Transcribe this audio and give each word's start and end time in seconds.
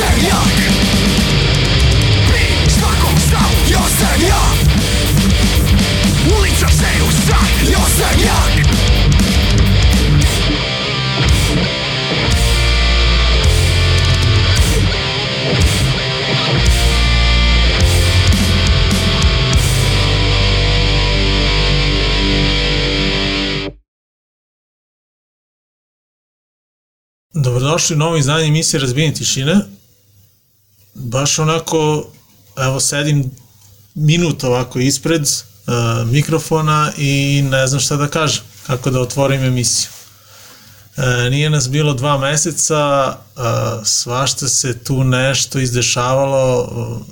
seljak 0.00 0.56
Bi 2.28 2.70
štakom 2.70 3.16
stał, 3.28 3.50
ja 3.70 3.82
seljak 3.98 4.56
Ulica 6.38 6.66
przeju 6.66 7.06
strach, 7.22 7.70
ja 7.72 7.84
seljak 7.96 8.66
Dobrodošli 27.34 27.96
u 27.96 27.98
novo 27.98 28.16
izdanje 28.16 28.46
emisije 28.48 28.80
Razbijenje 28.80 29.14
tišine. 29.14 29.79
Baš 30.94 31.38
onako, 31.38 32.06
evo 32.56 32.80
sedim 32.80 33.30
minut 33.94 34.44
ovako 34.44 34.78
ispred 34.78 35.22
uh, 35.22 36.08
mikrofona 36.10 36.92
i 36.96 37.42
ne 37.50 37.66
znam 37.66 37.80
šta 37.80 37.96
da 37.96 38.08
kažem, 38.08 38.42
kako 38.66 38.90
da 38.90 39.00
otvorim 39.00 39.44
emisiju. 39.44 39.90
E, 40.96 41.30
nije 41.30 41.50
nas 41.50 41.70
bilo 41.70 41.94
dva 41.94 42.18
meseca, 42.18 43.08
uh, 43.08 43.42
svašta 43.84 44.48
se 44.48 44.78
tu 44.78 45.04
nešto 45.04 45.58
izdešavalo, 45.58 46.62
uh, 46.62 47.06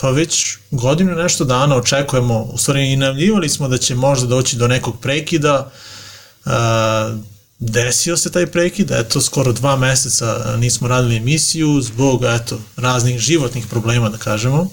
pa 0.00 0.10
već 0.10 0.56
godinu 0.70 1.14
nešto 1.14 1.44
dana 1.44 1.76
očekujemo, 1.76 2.40
u 2.40 2.58
stvari 2.58 2.92
i 2.92 2.96
najavljivali 2.96 3.48
smo 3.48 3.68
da 3.68 3.78
će 3.78 3.94
možda 3.94 4.26
doći 4.26 4.56
do 4.56 4.68
nekog 4.68 5.00
prekida, 5.00 5.70
uh, 6.44 6.52
desio 7.58 8.16
se 8.16 8.30
taj 8.30 8.46
prekid, 8.46 8.90
eto, 8.90 9.20
skoro 9.20 9.52
dva 9.52 9.76
meseca 9.76 10.56
nismo 10.58 10.88
radili 10.88 11.16
emisiju 11.16 11.80
zbog, 11.80 12.24
eto, 12.24 12.60
raznih 12.76 13.18
životnih 13.18 13.66
problema, 13.66 14.08
da 14.08 14.18
kažemo. 14.18 14.68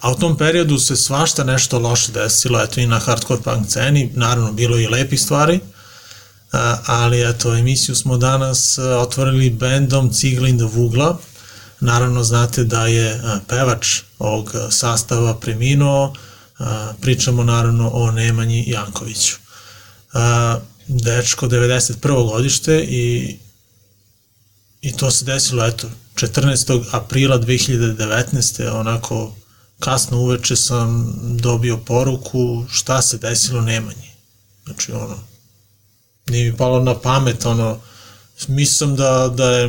A 0.00 0.10
u 0.10 0.14
tom 0.14 0.36
periodu 0.36 0.78
se 0.78 0.96
svašta 0.96 1.44
nešto 1.44 1.78
loše 1.78 2.12
desilo, 2.12 2.62
eto, 2.62 2.80
i 2.80 2.86
na 2.86 2.98
hardcore 2.98 3.42
punk 3.42 3.66
sceni, 3.70 4.10
naravno, 4.14 4.52
bilo 4.52 4.78
i 4.78 4.86
lepih 4.86 5.20
stvari, 5.20 5.60
ali, 6.86 7.30
eto, 7.30 7.54
emisiju 7.54 7.94
smo 7.94 8.16
danas 8.16 8.78
a, 8.78 8.98
otvorili 8.98 9.50
bendom 9.50 10.12
Ciglin 10.12 10.58
do 10.58 10.66
Vugla, 10.66 11.18
naravno 11.80 12.24
znate 12.24 12.64
da 12.64 12.86
je 12.86 13.20
a, 13.24 13.38
pevač 13.48 14.00
ovog 14.18 14.54
sastava 14.70 15.34
preminuo, 15.34 16.14
a, 16.58 16.92
pričamo 17.00 17.44
naravno 17.44 17.90
o 17.92 18.10
Nemanji 18.10 18.64
Jankoviću. 18.66 19.36
A, 20.12 20.58
dečko 20.90 21.46
91. 21.46 22.30
godište 22.30 22.86
i 22.88 23.36
i 24.80 24.96
to 24.96 25.10
se 25.10 25.24
desilo 25.24 25.66
eto 25.66 25.90
14. 26.14 26.84
aprila 26.92 27.38
2019. 27.38 28.70
onako 28.70 29.34
kasno 29.78 30.18
uveče 30.18 30.56
sam 30.56 31.12
dobio 31.36 31.76
poruku 31.76 32.64
šta 32.70 33.02
se 33.02 33.18
desilo 33.18 33.60
Nemanji. 33.60 34.10
Znači 34.64 34.92
ono 34.92 35.18
nije 36.26 36.50
mi 36.50 36.56
palo 36.56 36.80
na 36.80 36.98
pamet 36.98 37.46
ono 37.46 37.80
mislim 38.48 38.96
da, 38.96 39.32
da 39.36 39.50
je 39.50 39.68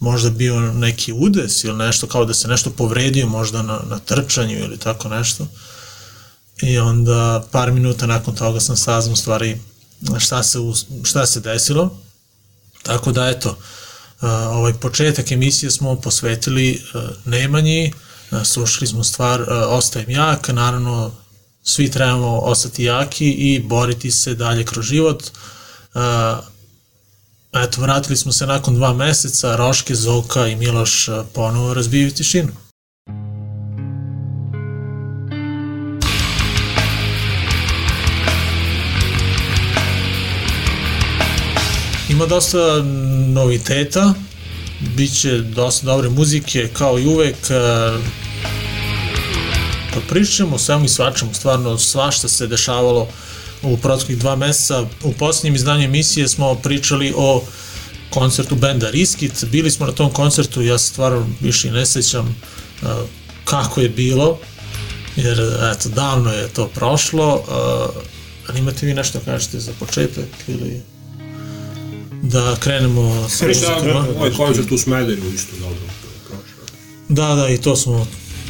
možda 0.00 0.30
bio 0.30 0.60
neki 0.60 1.12
udes 1.12 1.64
ili 1.64 1.78
nešto 1.78 2.06
kao 2.06 2.24
da 2.24 2.34
se 2.34 2.48
nešto 2.48 2.70
povredio 2.70 3.26
možda 3.26 3.62
na, 3.62 3.80
na 3.88 3.98
trčanju 3.98 4.58
ili 4.58 4.78
tako 4.78 5.08
nešto 5.08 5.46
i 6.62 6.78
onda 6.78 7.44
par 7.50 7.72
minuta 7.72 8.06
nakon 8.06 8.34
toga 8.34 8.60
sam 8.60 8.76
saznao 8.76 9.12
u 9.12 9.16
stvari 9.16 9.60
šta 10.18 10.42
se, 10.42 10.58
šta 11.04 11.26
se 11.26 11.40
desilo. 11.40 11.98
Tako 12.82 13.12
da, 13.12 13.28
eto, 13.28 13.58
ovaj 14.50 14.74
početak 14.74 15.32
emisije 15.32 15.70
smo 15.70 16.00
posvetili 16.00 16.82
Nemanji, 17.24 17.92
slušali 18.44 18.86
smo 18.86 19.04
stvar 19.04 19.44
Ostajem 19.50 20.10
jak, 20.10 20.48
naravno 20.48 21.12
svi 21.62 21.90
trebamo 21.90 22.38
ostati 22.38 22.84
jaki 22.84 23.30
i 23.30 23.60
boriti 23.60 24.10
se 24.10 24.34
dalje 24.34 24.64
kroz 24.64 24.86
život. 24.86 25.24
Eto, 27.52 27.80
vratili 27.80 28.16
smo 28.16 28.32
se 28.32 28.46
nakon 28.46 28.74
dva 28.74 28.94
meseca, 28.94 29.56
Roške, 29.56 29.94
Zoka 29.94 30.46
i 30.46 30.56
Miloš 30.56 31.08
ponovo 31.34 31.74
razbiju 31.74 32.14
tišinu. 32.14 32.52
Ima 42.20 42.26
dosta 42.26 42.82
noviteta, 43.26 44.14
bit 44.96 45.20
će 45.20 45.38
dosta 45.38 45.86
dobre 45.86 46.08
muzike, 46.08 46.68
kao 46.72 46.98
i 46.98 47.06
uvek. 47.06 47.36
e, 47.50 47.92
Pa 49.94 50.00
pričamo 50.08 50.58
svemu 50.58 50.84
i 50.84 50.88
svačemu, 50.88 51.34
stvarno 51.34 51.78
svašta 51.78 52.28
se 52.28 52.46
dešavalo 52.46 53.08
u 53.62 53.76
proteklih 53.76 54.18
dva 54.18 54.36
meseca. 54.36 54.86
U 55.04 55.12
posljednjem 55.12 55.54
izdanju 55.54 55.84
emisije 55.84 56.28
smo 56.28 56.54
pričali 56.54 57.14
o 57.16 57.42
koncertu 58.10 58.54
benda 58.54 58.90
Riskit. 58.90 59.44
Bili 59.44 59.70
smo 59.70 59.86
na 59.86 59.92
tom 59.92 60.12
koncertu, 60.12 60.62
ja 60.62 60.78
se 60.78 60.88
stvarno 60.88 61.26
više 61.40 61.68
i 61.68 61.70
ne 61.70 61.86
sećam 61.86 62.36
uh, 62.82 62.88
kako 63.44 63.80
je 63.80 63.88
bilo, 63.88 64.38
jer 65.16 65.40
eto, 65.72 65.88
davno 65.88 66.32
je 66.32 66.48
to 66.48 66.68
prošlo. 66.68 67.34
Uh, 67.34 68.02
ali 68.48 68.58
imate 68.58 68.86
vi 68.86 68.94
nešto 68.94 69.20
kažete 69.24 69.60
za 69.60 69.72
početak 69.78 70.28
ili 70.48 70.89
da 72.22 72.56
krenemo 72.60 73.28
sa 73.28 73.46
Ništa, 73.46 73.74
muzikom? 73.74 73.96
a? 73.96 74.04
ovaj 74.16 74.30
koncert 74.30 74.72
u 74.72 74.78
Smederevu 74.78 75.30
isto 75.34 75.56
dobro 75.60 75.80
prošao. 76.28 76.76
Da, 77.08 77.34
da, 77.34 77.48
i 77.48 77.58
to 77.58 77.76
smo 77.76 78.06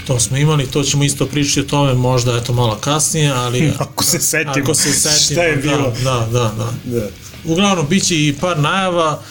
to 0.07 0.21
smo 0.21 0.37
imali, 0.37 0.67
to 0.67 0.83
ćemo 0.83 1.05
isto 1.05 1.27
pričati 1.27 1.61
o 1.61 1.65
tome 1.65 1.95
možda 1.95 2.37
eto 2.37 2.53
malo 2.53 2.77
kasnije, 2.77 3.33
ali 3.33 3.73
Ako 3.79 4.05
se 4.05 4.21
setimo, 4.21 4.65
ako 4.65 4.75
se 4.75 4.93
setimo, 4.93 5.33
šta 5.33 5.43
je 5.43 5.57
bilo. 5.57 5.93
Da, 6.05 6.11
da, 6.11 6.27
da, 6.33 6.53
da. 6.85 7.01
Da. 7.01 7.09
Uglavnom, 7.45 7.87
bit 7.89 8.07
će 8.07 8.15
i 8.27 8.37
par 8.41 8.59
najava, 8.59 9.23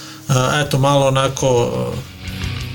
eto 0.66 0.80
malo 0.80 1.08
onako 1.08 1.72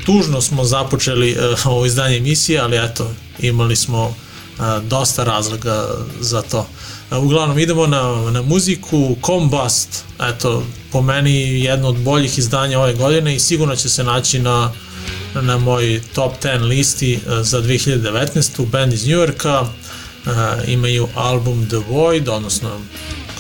tužno 0.07 0.41
smo 0.41 0.65
započeli 0.65 1.37
ovo 1.65 1.87
izdanje 1.87 2.17
emisije, 2.17 2.61
ali 2.61 2.77
eto, 2.77 3.11
imali 3.39 3.77
smo 3.77 4.15
dosta 4.83 5.25
razloga 5.25 5.89
za 6.21 6.43
to. 6.43 6.67
Uglavnom, 7.19 7.59
idemo 7.59 7.87
na, 7.87 8.31
na 8.31 8.43
muziku, 8.43 9.17
Combust, 9.27 10.05
eto, 10.21 10.63
po 10.93 11.03
meni 11.03 11.61
jedno 11.65 11.89
od 11.89 11.97
boljih 11.97 12.39
izdanja 12.39 12.81
ove 12.81 12.95
godine 12.95 13.35
i 13.35 13.41
sigurno 13.41 13.77
će 13.77 13.89
se 13.89 14.05
naći 14.05 14.39
na 14.39 14.73
na 15.43 15.59
moj 15.59 16.03
top 16.15 16.33
10 16.43 16.61
listi 16.63 17.21
uh, 17.27 17.33
za 17.43 17.63
2019. 17.63 18.67
Band 18.67 18.93
iz 18.93 19.07
Njujorka 19.07 19.61
uh, 19.61 19.69
imaju 20.67 21.09
album 21.15 21.67
The 21.67 21.77
Void, 21.77 22.29
odnosno 22.29 22.81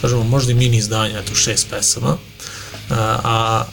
kažemo 0.01 0.25
možda 0.25 0.53
i 0.53 0.55
mini 0.55 0.77
izdanje, 0.77 1.19
eto 1.19 1.35
šest 1.35 1.71
pesama. 1.71 2.09
Uh, 2.11 2.17
a 2.97 3.65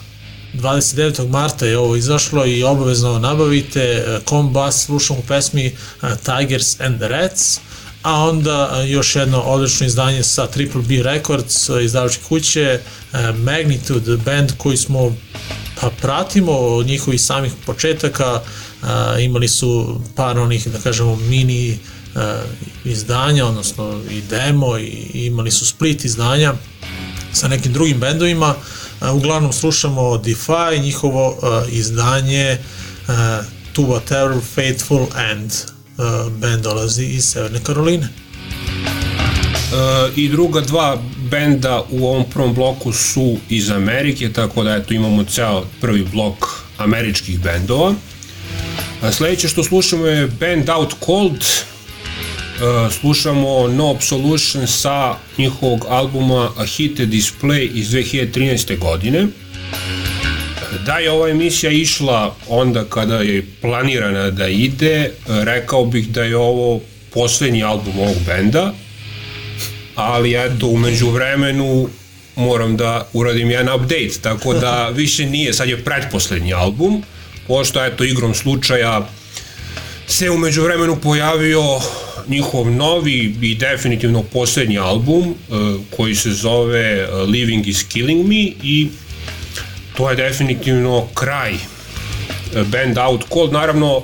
29. 0.54 1.28
marta 1.28 1.66
je 1.66 1.78
ovo 1.78 1.96
izašlo 1.96 2.46
i 2.46 2.62
obavezno 2.62 3.18
nabavite. 3.18 4.04
Combust 4.28 4.84
slušamo 4.84 5.18
u 5.18 5.22
pesmi 5.22 5.76
Tigers 6.00 6.80
and 6.80 6.96
the 6.96 7.08
Rats, 7.08 7.60
a 8.02 8.24
onda 8.24 8.70
uh, 8.72 8.90
još 8.90 9.16
jedno 9.16 9.40
odlično 9.40 9.86
izdanje 9.86 10.22
sa 10.22 10.46
Triple 10.46 10.82
B 10.82 11.02
Records, 11.02 11.68
uh, 11.68 11.84
izdavačke 11.84 12.22
kuće, 12.28 12.80
uh, 13.12 13.18
Magnitude, 13.38 14.16
band 14.16 14.52
koji 14.58 14.76
smo 14.76 15.16
pa 15.80 15.90
pratimo 15.90 16.52
od 16.52 16.86
njihovih 16.86 17.20
samih 17.20 17.52
početaka, 17.66 18.40
imali 19.20 19.48
su 19.48 20.00
par 20.16 20.38
onih, 20.38 20.68
da 20.68 20.78
kažemo, 20.78 21.16
mini 21.16 21.78
izdanja, 22.84 23.46
odnosno 23.46 24.00
i 24.10 24.20
demo, 24.20 24.78
i, 24.78 25.10
imali 25.14 25.50
su 25.50 25.66
split 25.66 26.04
izdanja 26.04 26.54
sa 27.32 27.48
nekim 27.48 27.72
drugim 27.72 27.98
bendovima. 27.98 28.54
Uglavnom 29.12 29.52
slušamo 29.52 30.02
Defy, 30.02 30.82
njihovo 30.82 31.38
izdanje 31.70 32.58
To 33.72 33.82
Whatever 33.82 34.40
Faithful 34.54 35.06
End. 35.30 35.52
A, 36.02 36.28
band 36.40 36.62
dolazi 36.62 37.04
iz 37.04 37.24
Severne 37.24 37.58
Karoline. 37.64 38.06
E, 38.06 38.10
I 40.16 40.28
druga 40.28 40.60
dva 40.60 41.02
benda 41.30 41.82
u 41.90 42.06
ovom 42.06 42.24
prvom 42.30 42.54
bloku 42.54 42.92
su 42.92 43.36
iz 43.48 43.70
Amerike, 43.70 44.32
tako 44.32 44.64
da 44.64 44.76
eto 44.76 44.94
imamo 44.94 45.24
ceo 45.24 45.64
prvi 45.80 46.04
blok 46.12 46.64
američkih 46.78 47.40
bendova. 47.40 47.94
A 49.02 49.12
sledeće 49.12 49.48
što 49.48 49.64
slušamo 49.64 50.06
je 50.06 50.26
band 50.26 50.68
Out 50.68 50.94
Cold, 51.06 51.44
E, 52.62 52.90
slušamo 52.90 53.68
No 53.68 53.90
Absolution 53.90 54.66
sa 54.66 55.14
njihovog 55.38 55.86
albuma 55.88 56.50
A 56.56 56.66
Heated 56.66 57.08
Display 57.08 57.70
iz 57.74 57.88
2013. 57.88 58.78
godine. 58.78 59.26
Da 60.86 60.98
je 60.98 61.10
ova 61.10 61.28
emisija 61.28 61.72
išla 61.72 62.36
onda 62.48 62.84
kada 62.84 63.16
je 63.16 63.46
planirana 63.60 64.30
da 64.30 64.48
ide, 64.48 65.10
rekao 65.28 65.84
bih 65.84 66.08
da 66.08 66.22
je 66.22 66.36
ovo 66.36 66.80
poslednji 67.14 67.62
album 67.62 67.98
ovog 67.98 68.16
benda, 68.26 68.74
ali 69.94 70.34
eto, 70.34 70.66
umeđu 70.66 71.10
vremenu 71.10 71.88
moram 72.36 72.76
da 72.76 73.08
uradim 73.12 73.50
jedan 73.50 73.74
update, 73.74 74.20
tako 74.22 74.54
da 74.54 74.88
više 75.00 75.26
nije, 75.26 75.52
sad 75.52 75.68
je 75.68 75.84
pretposlednji 75.84 76.52
album, 76.52 77.02
pošto 77.46 77.84
eto 77.84 78.04
igrom 78.04 78.34
slučaja 78.34 79.08
se 80.06 80.30
umeđu 80.30 80.62
vremenu 80.62 80.96
pojavio 80.96 81.62
njihov 82.28 82.70
novi 82.70 83.34
i 83.42 83.54
definitivno 83.54 84.22
poslednji 84.22 84.78
album 84.78 85.24
e, 85.24 85.54
koji 85.96 86.14
se 86.14 86.30
zove 86.30 86.80
e, 86.80 87.06
Living 87.28 87.66
is 87.66 87.82
Killing 87.82 88.28
Me 88.28 88.52
i 88.62 88.88
to 89.96 90.10
je 90.10 90.16
definitivno 90.16 91.08
kraj 91.14 91.52
band 92.54 92.98
Out 92.98 93.24
Cold. 93.32 93.52
Naravno, 93.52 94.02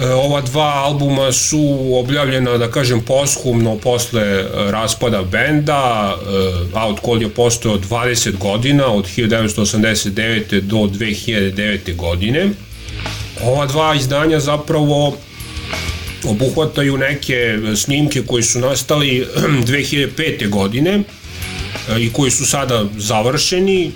e, 0.00 0.06
ova 0.06 0.40
dva 0.40 0.72
albuma 0.74 1.32
su 1.32 1.90
objavljena, 1.94 2.58
da 2.58 2.70
kažem, 2.70 3.00
poshumno 3.00 3.76
posle 3.76 4.22
e, 4.22 4.44
raspada 4.70 5.22
benda. 5.22 6.14
E, 6.74 6.78
Out 6.78 7.00
Cold 7.04 7.22
je 7.22 7.28
postojao 7.28 7.78
20 7.78 8.36
godina, 8.38 8.86
od 8.86 9.04
1989. 9.16 10.60
do 10.60 10.76
2009. 10.76 11.96
godine. 11.96 12.50
Ova 13.42 13.66
dva 13.66 13.94
izdanja 13.94 14.40
zapravo 14.40 15.16
obuhvataju 16.24 16.96
neke 16.96 17.58
snimke 17.76 18.22
koji 18.26 18.42
su 18.42 18.58
nastali 18.58 19.26
2005. 19.66 20.48
godine 20.48 21.02
i 21.98 22.12
koji 22.12 22.30
su 22.30 22.46
sada 22.46 22.84
završeni. 22.96 23.92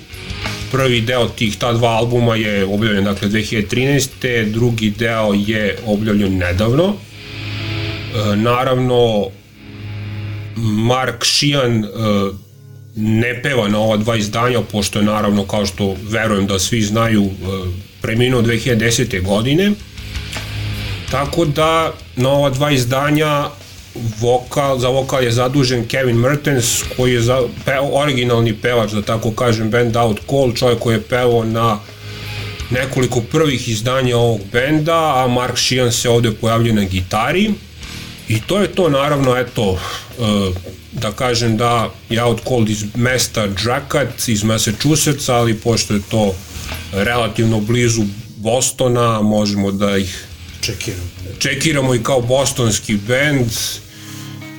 Prvi 0.73 1.01
deo 1.01 1.29
tih 1.29 1.57
ta 1.59 1.73
dva 1.73 1.89
albuma 1.89 2.37
je 2.37 2.65
objavljen 2.65 3.05
dakle 3.05 3.29
2013. 3.29 4.51
Drugi 4.51 4.91
deo 4.91 5.35
je 5.35 5.79
objavljen 5.87 6.39
nedavno. 6.39 6.95
E, 6.95 8.37
naravno 8.37 9.29
Mark 10.57 11.25
Sheehan 11.25 11.85
e, 11.85 11.89
ne 12.97 13.43
peva 13.43 13.69
na 13.69 13.79
ova 13.79 13.97
dva 13.97 14.17
izdanja, 14.17 14.61
pošto 14.61 14.99
je 14.99 15.05
naravno, 15.05 15.47
kao 15.47 15.67
što 15.67 15.97
verujem 16.03 16.47
da 16.47 16.59
svi 16.59 16.83
znaju, 16.83 17.31
preminuo 18.03 18.43
2010. 18.43 19.23
godine. 19.23 19.73
Tako 21.11 21.45
da 21.45 21.93
na 22.17 22.29
ova 22.29 22.51
dva 22.51 22.71
izdanja 22.71 23.49
vokal, 23.95 24.79
za 24.79 24.89
vokal 24.89 25.25
je 25.25 25.33
zadužen 25.33 25.89
Kevin 25.89 26.17
Mertens 26.17 26.83
koji 26.97 27.13
je 27.13 27.21
za, 27.21 27.43
pe, 27.65 27.79
originalni 27.93 28.55
pevač, 28.55 28.93
da 28.93 29.03
tako 29.03 29.31
kažem, 29.31 29.71
band 29.71 29.97
Out 29.97 30.21
Cold, 30.31 30.57
čovjek 30.57 30.79
koji 30.79 30.95
je 30.95 31.03
pevao 31.03 31.45
na 31.45 31.79
nekoliko 32.71 33.21
prvih 33.21 33.69
izdanja 33.69 34.17
ovog 34.17 34.41
benda, 34.53 35.25
a 35.25 35.29
Mark 35.29 35.59
Sheehan 35.59 35.93
se 35.93 36.09
ovde 36.09 36.33
pojavljuje 36.33 36.75
na 36.75 36.85
gitari. 36.85 37.51
I 38.29 38.41
to 38.41 38.61
je 38.61 38.69
to, 38.69 38.89
naravno, 38.89 39.37
eto, 39.37 39.79
e, 40.19 40.23
da 40.93 41.13
kažem 41.13 41.57
da 41.57 41.91
je 42.09 42.23
Out 42.23 42.41
Cold 42.49 42.71
iz 42.71 42.85
mesta 42.95 43.47
Dracut, 43.47 44.29
iz 44.29 44.45
Massachusettsa, 44.45 45.35
ali 45.35 45.55
pošto 45.55 45.95
je 45.95 46.01
to 46.11 46.35
relativno 46.93 47.61
blizu 47.61 48.03
Bostona, 48.37 49.21
možemo 49.23 49.73
da 49.73 49.97
ih 49.97 50.27
Čekiram. 50.63 51.11
čekiramo 51.39 51.95
i 51.95 52.03
kao 52.03 52.21
bostonski 52.21 52.97
bend. 52.97 53.51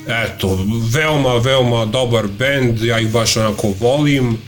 Eto, 0.08 0.58
veoma, 0.90 1.34
veoma 1.34 1.84
dobar 1.84 2.26
bend, 2.26 2.82
ja 2.82 3.00
ih 3.00 3.10
baš 3.10 3.36
onako 3.36 3.72
volim. 3.80 4.38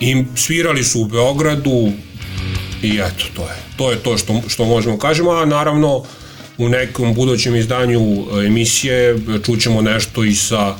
I 0.00 0.24
svirali 0.36 0.84
su 0.84 1.00
u 1.00 1.04
Beogradu 1.04 1.92
i 2.82 3.00
eto, 3.06 3.24
to 3.36 3.42
je. 3.42 3.56
To 3.76 3.90
je 3.90 3.98
to 3.98 4.18
što, 4.18 4.42
što 4.48 4.64
možemo 4.64 4.98
kažemo, 4.98 5.30
a 5.30 5.44
naravno 5.44 6.04
u 6.58 6.68
nekom 6.68 7.14
budućem 7.14 7.56
izdanju 7.56 8.26
emisije 8.46 9.18
čućemo 9.46 9.82
nešto 9.82 10.24
i 10.24 10.34
sa 10.34 10.74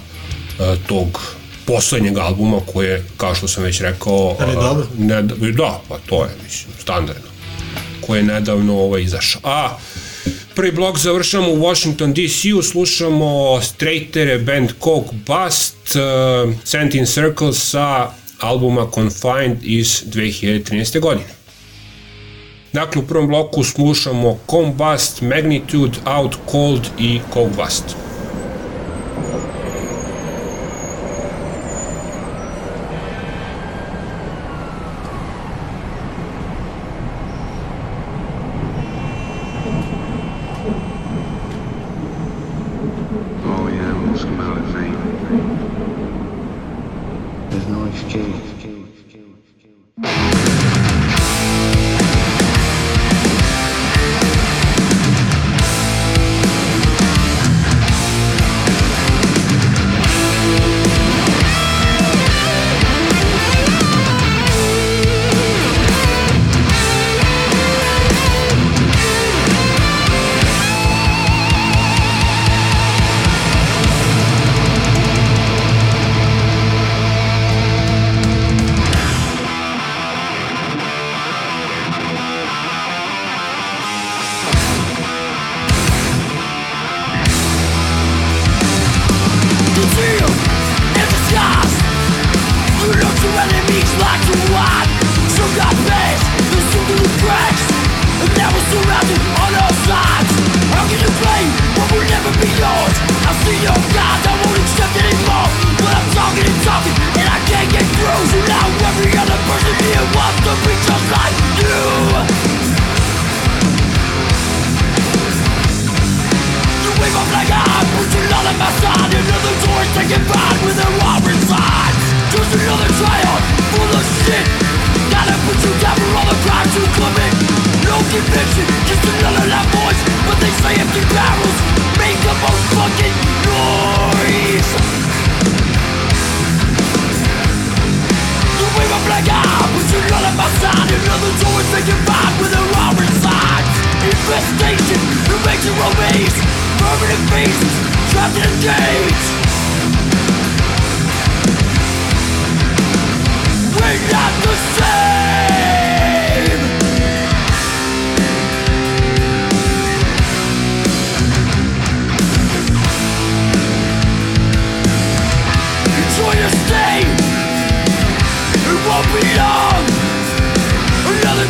e, 0.58 0.76
tog 0.86 1.36
poslednjeg 1.66 2.18
albuma 2.18 2.60
koje, 2.72 3.04
kao 3.16 3.34
što 3.34 3.48
sam 3.48 3.64
već 3.64 3.80
rekao... 3.80 4.36
Ali 4.40 4.52
e, 4.52 4.54
dobro? 4.54 4.86
Ne, 4.98 5.22
da, 5.52 5.80
pa 5.88 5.98
to 5.98 6.24
je, 6.24 6.30
mislim, 6.44 6.72
standardno 6.80 7.27
koje 8.08 8.18
je 8.18 8.24
nedavno 8.24 8.78
ovaj, 8.80 9.02
izašao. 9.02 9.40
A 9.44 9.78
prvi 10.54 10.72
blok 10.72 10.98
završamo 10.98 11.52
u 11.52 11.60
Washington 11.60 12.12
DC-u, 12.12 12.62
slušamo 12.62 13.60
Straightere, 13.62 14.38
band 14.38 14.70
Coke 14.84 15.16
Bust, 15.26 15.96
uh, 15.96 16.54
Sentin 16.64 17.06
Circles 17.06 17.70
sa 17.70 18.10
albuma 18.40 18.86
Confined 18.94 19.58
iz 19.62 20.02
2013. 20.06 21.00
godine. 21.00 21.28
Dakle, 22.72 23.02
u 23.02 23.06
prvom 23.06 23.28
bloku 23.28 23.64
slušamo 23.64 24.38
Combust, 24.50 25.20
Magnitude, 25.20 25.98
Out 26.04 26.36
Cold 26.50 26.86
i 26.98 27.20
Coke 27.34 27.56
Bust. 27.56 28.07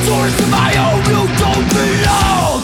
doors 0.07 0.37
to 0.37 0.47
my 0.49 0.71
own, 0.77 1.01
you 1.11 1.27
don't 1.39 1.69
belong 1.75 2.63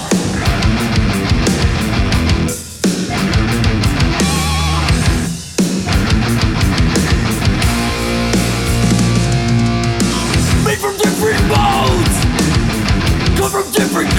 Made 10.64 10.78
from 10.78 10.96
different 10.96 11.40
Come 13.36 13.50
from 13.50 13.72
different 13.72 14.10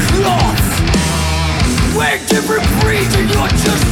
different 2.27 2.63
breeds 2.81 3.15
and 3.15 3.29
you're 3.29 3.48
just 3.48 3.86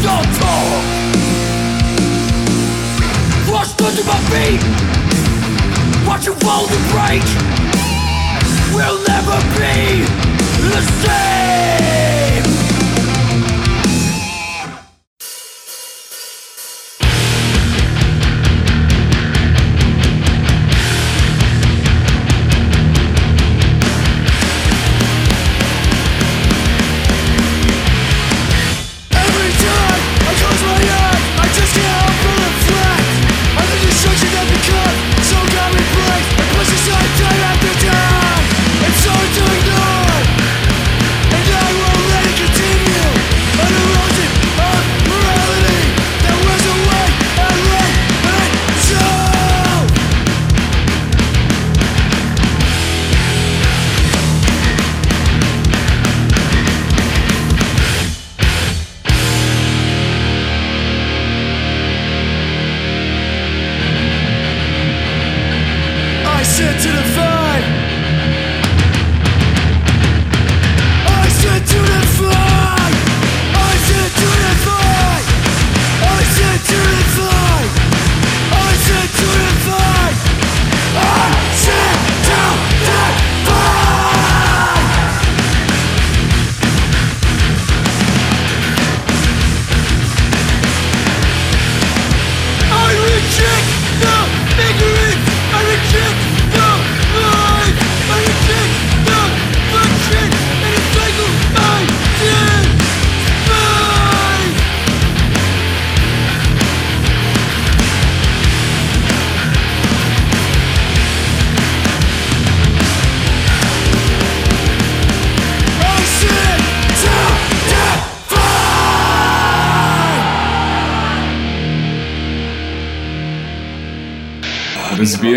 under 3.81 4.03
my 4.03 4.19
feet 4.31 4.93
Watch 6.07 6.25
you 6.25 6.33
fold 6.35 6.69
break. 6.91 7.23
We'll 8.75 9.12
never 9.33 9.49
be 9.57 10.03
the 10.69 10.81
same. 11.01 11.22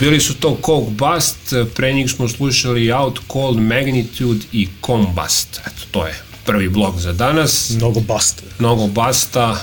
Bili 0.00 0.20
su 0.20 0.34
to 0.34 0.58
Coke 0.66 0.90
Bust, 0.90 1.52
pre 1.74 1.92
njih 1.92 2.10
smo 2.10 2.28
slušali 2.28 2.92
Out, 2.92 3.18
Cold, 3.32 3.58
Magnitude 3.58 4.40
i 4.52 4.68
Combust. 4.86 5.60
Eto, 5.66 5.82
to 5.90 6.06
je 6.06 6.31
prvi 6.44 6.68
blok 6.68 6.98
za 6.98 7.12
danas. 7.12 7.70
Mnogo 7.70 8.00
basta. 8.00 8.42
Mnogo 8.58 8.86
basta 8.86 9.56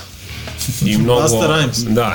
i 0.86 0.98
mnogo... 0.98 1.20
Basta 1.20 1.36
Rhymes. 1.38 1.88
Da. 1.88 2.14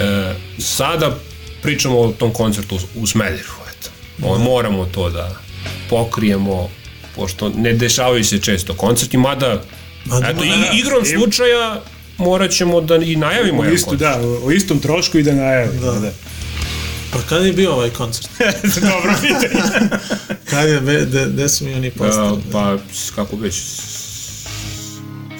e, 0.00 0.34
sada 0.58 1.16
pričamo 1.62 2.00
o 2.00 2.12
tom 2.12 2.32
koncertu 2.32 2.78
u- 2.94 3.06
Smederu. 3.06 3.48
Eto. 3.70 3.90
O, 4.22 4.38
moramo 4.38 4.84
to 4.84 5.10
da 5.10 5.36
pokrijemo, 5.90 6.68
pošto 7.16 7.48
ne 7.48 7.72
dešavaju 7.72 8.24
se 8.24 8.38
često 8.38 8.74
koncerti, 8.74 9.16
mada, 9.16 9.62
Mada 10.04 10.28
eto, 10.28 10.44
i, 10.44 10.50
igrom 10.78 11.04
slučaja 11.06 11.80
morat 12.18 12.50
ćemo 12.50 12.80
da 12.80 12.96
i 12.96 13.16
najavimo 13.16 13.60
O, 13.60 13.64
jedan 13.64 13.74
isto, 13.74 13.90
koncert. 13.90 14.10
da, 14.12 14.46
o 14.46 14.50
istom 14.50 14.78
trošku 14.78 15.18
i 15.18 15.22
da 15.22 15.32
najavimo. 15.32 15.80
Da. 15.82 15.92
da. 15.92 16.10
Pa 17.14 17.20
kad 17.20 17.46
je 17.46 17.52
bio 17.52 17.72
ovaj 17.72 17.90
koncert? 17.90 18.28
Dobro 18.82 19.14
pitanje. 19.20 19.88
Kad 20.50 20.68
je, 20.68 20.80
be- 20.80 21.04
de, 21.04 21.26
de 21.26 21.48
su 21.48 21.64
mi 21.64 21.74
oni 21.74 21.90
postali? 21.90 22.42
pa, 22.52 22.78
s- 22.94 23.10
kako 23.10 23.36
već, 23.36 23.54
s- 23.54 24.48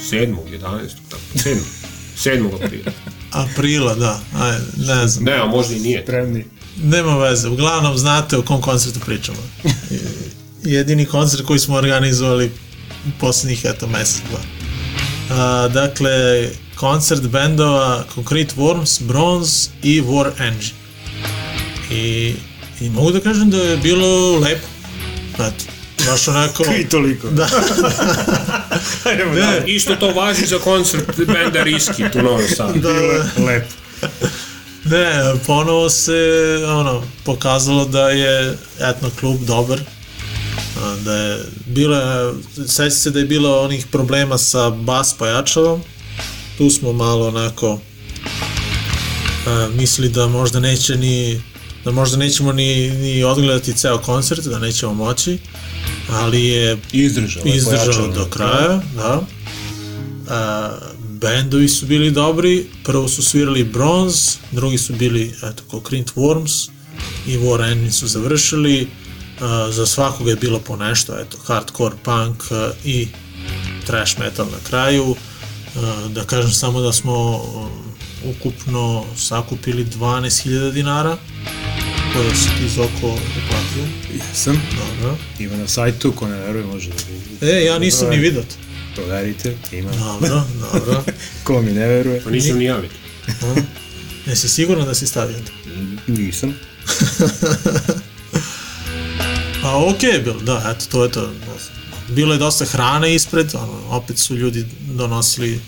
sedmog, 0.00 0.46
11. 0.46 0.60
tako, 1.08 1.22
sedmog, 1.36 1.66
sedmog 2.16 2.52
aprila. 2.54 2.92
Aprila, 3.32 3.94
da. 3.94 4.20
Aj, 4.36 4.56
ne 4.78 5.08
znam. 5.08 5.24
Ne, 5.24 5.32
a 5.34 5.46
možda 5.46 5.74
i 5.74 5.80
nije. 5.80 6.02
Spremni. 6.02 6.44
Nema 6.76 7.16
veze. 7.18 7.48
Uglavnom 7.48 7.98
znate 7.98 8.36
o 8.36 8.42
kom 8.42 8.60
koncertu 8.60 9.00
pričamo. 9.00 9.38
Jedini 10.64 11.06
koncert 11.06 11.42
koji 11.42 11.58
smo 11.58 11.76
organizovali 11.76 12.50
u 13.06 13.20
poslednjih, 13.20 13.64
eto, 13.64 13.86
mesec, 13.88 14.22
dva. 14.30 14.40
A, 15.32 15.68
dakle, 15.68 16.48
koncert 16.74 17.22
bendova 17.22 18.04
Concrete 18.14 18.54
Worms, 18.56 19.02
Bronze 19.02 19.52
i 19.82 20.02
War 20.02 20.30
Engine. 20.40 20.83
I, 21.94 22.34
I 22.80 22.90
mogu 22.90 23.12
da 23.12 23.20
kažem 23.20 23.50
da 23.50 23.56
je 23.56 23.76
bilo 23.76 24.38
lepo. 24.38 24.66
Eto, 25.34 25.64
baš 26.10 26.28
onako... 26.28 26.64
I 26.78 26.88
toliko. 26.88 27.30
Da, 27.30 27.48
Ajmo 29.04 29.32
ne, 29.34 29.40
dalje. 29.40 29.62
Isto 29.66 29.96
to 29.96 30.10
važi 30.10 30.46
za 30.46 30.58
koncert 30.58 31.16
benda 31.16 31.62
Riski 31.62 32.04
tu 32.12 32.22
Novom 32.22 32.48
Sadu. 32.56 32.80
da, 32.80 32.92
da. 32.92 33.44
Lepo. 33.46 33.74
Ne, 34.84 35.34
ponovo 35.46 35.90
se 35.90 36.14
ono, 36.68 37.02
pokazalo 37.24 37.84
da 37.84 38.08
je 38.08 38.58
etno 38.80 39.10
klub 39.20 39.40
dobar, 39.40 39.80
da 41.04 41.14
je 41.14 41.38
bilo, 41.66 41.96
seća 42.66 42.90
se 42.90 43.10
da 43.10 43.18
je 43.18 43.24
bilo 43.24 43.60
onih 43.60 43.86
problema 43.86 44.38
sa 44.38 44.70
bas 44.70 45.14
pojačalom, 45.18 45.82
tu 46.58 46.70
smo 46.70 46.92
malo 46.92 47.28
onako 47.28 47.80
a, 49.46 49.68
mislili 49.74 50.08
da 50.08 50.26
možda 50.26 50.60
neće 50.60 50.96
ni 50.96 51.42
da 51.84 51.90
možda 51.90 52.16
nećemo 52.16 52.52
ni, 52.52 52.90
ni 52.90 53.24
odgledati 53.24 53.72
ceo 53.72 53.98
koncert, 53.98 54.44
da 54.44 54.58
nećemo 54.58 54.94
moći, 54.94 55.38
ali 56.10 56.44
je 56.44 56.78
Izdržalo. 56.92 57.46
izdržao 57.46 57.84
pojačalo. 57.84 58.08
do 58.08 58.24
kraja, 58.24 58.82
da. 58.96 59.20
A, 60.28 60.70
bendovi 61.00 61.68
su 61.68 61.86
bili 61.86 62.10
dobri, 62.10 62.66
prvo 62.84 63.08
su 63.08 63.22
svirali 63.22 63.64
Bronze, 63.64 64.30
drugi 64.52 64.78
su 64.78 64.92
bili, 64.92 65.34
eto, 65.42 65.62
Concrete 65.70 66.12
Worms 66.16 66.68
i 67.26 67.38
War 67.38 67.72
Engine 67.72 67.92
su 67.92 68.06
završili, 68.06 68.88
a, 69.40 69.68
za 69.70 69.86
svakoga 69.86 70.30
je 70.30 70.36
bilo 70.36 70.58
po 70.58 70.76
nešto, 70.76 71.20
eto, 71.20 71.38
hardcore 71.46 71.96
punk 72.02 72.42
a, 72.52 72.70
i 72.84 73.08
trash 73.86 74.18
metal 74.18 74.46
na 74.46 74.68
kraju, 74.68 75.16
a, 75.76 76.08
da 76.08 76.24
kažem 76.24 76.50
samo 76.52 76.80
da 76.80 76.92
smo 76.92 77.44
ukupno 78.24 79.04
sakupili 79.16 79.84
12.000 79.84 80.72
dinara, 80.72 81.16
koje 82.14 82.34
si 82.34 82.48
ti 82.58 82.68
Zoko 82.68 83.06
uplatio. 83.06 83.84
Jesam. 84.14 84.62
Dobro. 84.76 85.16
Ima 85.38 85.56
na 85.56 85.68
sajtu, 85.68 86.12
ko 86.12 86.28
ne 86.28 86.36
veruje 86.36 86.64
može 86.64 86.88
da 86.88 86.94
vidi. 87.08 87.52
E, 87.52 87.64
ja 87.64 87.78
nisam 87.78 88.10
ni 88.10 88.16
vidio 88.16 88.42
to. 88.42 88.54
Proverite, 88.94 89.56
ima. 89.72 89.90
Dobro, 89.90 90.44
dobro. 90.60 91.04
Ko 91.44 91.62
mi 91.62 91.72
ne 91.72 91.86
veruje? 91.86 92.20
Pa 92.24 92.30
nisam 92.30 92.58
ni 92.58 92.64
ja 92.64 92.76
vidio. 92.76 92.98
Jesi 94.26 94.48
siguran 94.48 94.86
da 94.86 94.94
si 94.94 95.06
stavio 95.06 95.36
to? 95.38 95.52
Nisam. 96.06 96.54
Pa 99.62 99.76
okej 99.76 100.10
je 100.10 100.18
bilo, 100.18 100.40
da, 100.40 100.74
eto, 100.76 100.84
to 100.90 101.04
je 101.04 101.10
to. 101.10 101.32
Bilo 102.08 102.32
je 102.32 102.38
dosta 102.38 102.64
hrane 102.64 103.14
ispred, 103.14 103.54
ono, 103.54 103.96
opet 103.96 104.18
su 104.18 104.36
ljudi 104.36 104.66
donosili 104.80 105.60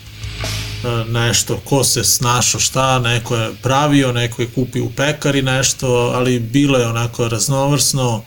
nešto, 1.07 1.57
ko 1.65 1.83
se 1.83 2.03
snašao 2.03 2.59
šta, 2.59 2.99
neko 2.99 3.35
je 3.35 3.53
pravio, 3.61 4.11
neko 4.11 4.41
je 4.41 4.47
kupio 4.55 4.85
u 4.85 4.89
pekari 4.89 5.41
nešto, 5.41 5.87
ali 6.15 6.39
bilo 6.39 6.79
je 6.79 6.87
onako 6.87 7.27
raznovrsno, 7.27 8.23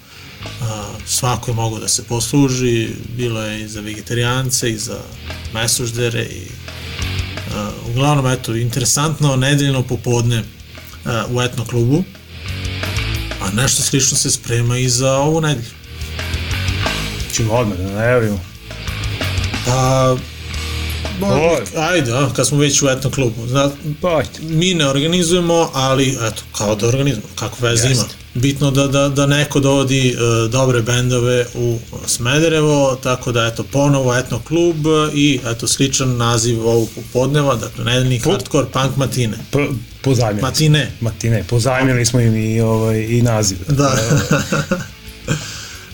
a, 0.62 0.84
svako 1.06 1.50
je 1.50 1.54
mogao 1.54 1.78
da 1.78 1.88
se 1.88 2.04
posluži, 2.04 2.88
bilo 3.16 3.42
je 3.42 3.60
i 3.60 3.68
za 3.68 3.80
vegetarijance 3.80 4.70
i 4.70 4.78
za 4.78 4.98
mesoždere 5.54 6.22
i 6.22 6.46
a, 7.54 7.70
uglavnom, 7.90 8.26
eto, 8.26 8.54
interesantno 8.54 9.36
nedeljno 9.36 9.82
popodne 9.82 10.42
u 11.30 11.42
etno 11.42 11.64
klubu, 11.64 12.04
a 13.40 13.50
nešto 13.50 13.82
slično 13.82 14.16
se 14.16 14.30
sprema 14.30 14.78
i 14.78 14.88
za 14.88 15.16
ovu 15.16 15.40
nedelju. 15.40 15.70
Ćemo 17.32 17.52
odmah 17.52 17.78
da 17.78 17.92
najavimo. 17.92 18.40
Pa, 19.66 20.16
Oj. 21.26 21.82
ajde, 21.82 22.12
a, 22.12 22.28
kad 22.36 22.46
smo 22.46 22.58
već 22.58 22.82
u 22.82 22.88
etno 22.88 23.10
klubu. 23.10 23.46
Zna, 23.46 23.70
Pa, 24.00 24.22
mi 24.42 24.74
ne 24.74 24.88
organizujemo, 24.88 25.70
ali 25.74 26.18
eto, 26.22 26.42
kao 26.56 26.74
da 26.74 26.86
organizujemo, 26.86 27.28
kako 27.34 27.56
veze 27.60 27.88
ima. 27.92 28.04
Bitno 28.34 28.70
da, 28.70 28.86
da, 28.86 29.08
da 29.08 29.26
neko 29.26 29.60
dovodi 29.60 30.08
e, 30.08 30.48
dobre 30.48 30.82
bendove 30.82 31.46
u 31.54 31.78
Smederevo, 32.06 32.98
tako 33.02 33.32
da 33.32 33.46
eto, 33.46 33.62
ponovo 33.62 34.14
etno 34.16 34.40
klub 34.48 34.76
i 35.14 35.40
eto, 35.46 35.68
sličan 35.68 36.16
naziv 36.16 36.68
ovog 36.68 36.88
popodneva, 36.94 37.54
dakle, 37.54 37.84
nedeljni 37.84 38.18
hardcore 38.18 38.66
punk 38.72 38.96
matine. 38.96 39.38
Po, 39.50 39.58
pozajmili. 40.02 40.42
Matine. 40.42 40.92
Matine. 41.00 41.44
Pozajmili 41.48 42.06
smo 42.06 42.20
im 42.20 42.36
i, 42.36 42.60
ovaj, 42.60 43.00
i 43.00 43.22
naziv. 43.22 43.58
Da. 43.68 43.92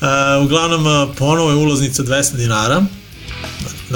e, 0.02 0.38
uglavnom, 0.44 0.86
e, 0.86 1.14
ponovo 1.18 1.50
je 1.50 1.56
ulaznica 1.56 2.02
200 2.02 2.36
dinara. 2.36 2.84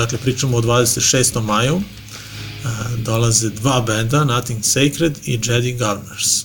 Dakle, 0.00 0.18
pričamo 0.18 0.56
o 0.56 0.62
26. 0.62 1.42
maju. 1.42 1.76
E, 1.76 2.68
dolaze 2.98 3.50
dva 3.50 3.80
benda, 3.80 4.24
Nothing 4.24 4.64
Sacred 4.64 5.18
i 5.24 5.40
Jedi 5.44 5.72
Governors. 5.72 6.44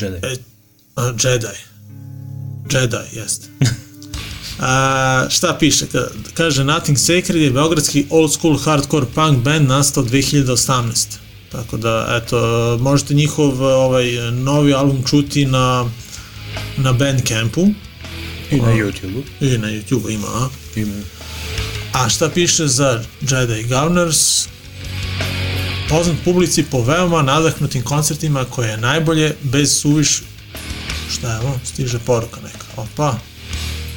Jedi. 0.00 0.16
E, 0.22 0.36
a, 0.96 1.12
Jedi. 1.20 1.46
Jedi, 2.70 2.96
jeste. 3.12 3.46
A, 4.60 5.26
šta 5.30 5.56
piše? 5.60 5.86
Ka- 5.86 6.08
Kaže, 6.34 6.64
Nothing 6.64 6.98
Sacred 6.98 7.36
je 7.36 7.50
beogradski 7.50 8.06
old 8.10 8.32
school 8.32 8.58
hardcore 8.58 9.06
punk 9.06 9.38
band 9.38 9.68
nastao 9.68 10.04
2018. 10.04 11.06
Tako 11.52 11.76
da, 11.76 12.20
eto, 12.22 12.38
možete 12.80 13.14
njihov 13.14 13.62
ovaj, 13.62 14.04
novi 14.32 14.74
album 14.74 15.02
čuti 15.04 15.46
na, 15.46 15.90
na 16.76 16.92
Bandcampu 16.92 17.68
I 18.50 18.56
na 18.56 18.68
YouTube-u. 18.68 19.22
i 19.40 19.58
na 19.58 19.68
YouTube 19.68 20.10
ima, 20.10 20.26
a? 20.28 20.48
Ima. 20.76 20.94
A 21.92 22.08
šta 22.08 22.28
piše 22.28 22.68
za 22.68 23.04
Jedi 23.20 23.62
Governors? 23.68 24.46
Poznat 25.88 26.16
publici 26.24 26.62
po 26.62 26.82
veoma 26.82 27.22
nadahnutim 27.22 27.82
koncertima 27.82 28.44
koje 28.44 28.68
je 28.68 28.76
najbolje 28.76 29.36
bez 29.42 29.80
suviš... 29.80 30.22
Šta 31.12 31.32
je 31.32 31.40
ovo? 31.40 31.60
Stiže 31.64 31.98
poruka 31.98 32.40
neka. 32.40 32.66
Opa. 32.76 33.18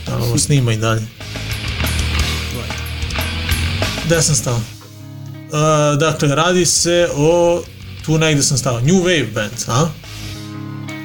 Ovo 0.08 0.38
snima 0.38 0.74
i 0.74 0.78
dalje? 0.78 1.08
Gde 4.06 4.22
sam 4.22 4.36
stao? 4.36 4.56
Uh, 4.56 6.00
dakle, 6.00 6.36
radi 6.36 6.66
se 6.66 7.10
o... 7.16 7.64
Tu 8.06 8.18
negde 8.18 8.44
sam 8.44 8.58
stao. 8.58 8.80
New 8.80 9.04
Wave 9.04 9.34
Band, 9.34 9.54
a? 9.68 9.88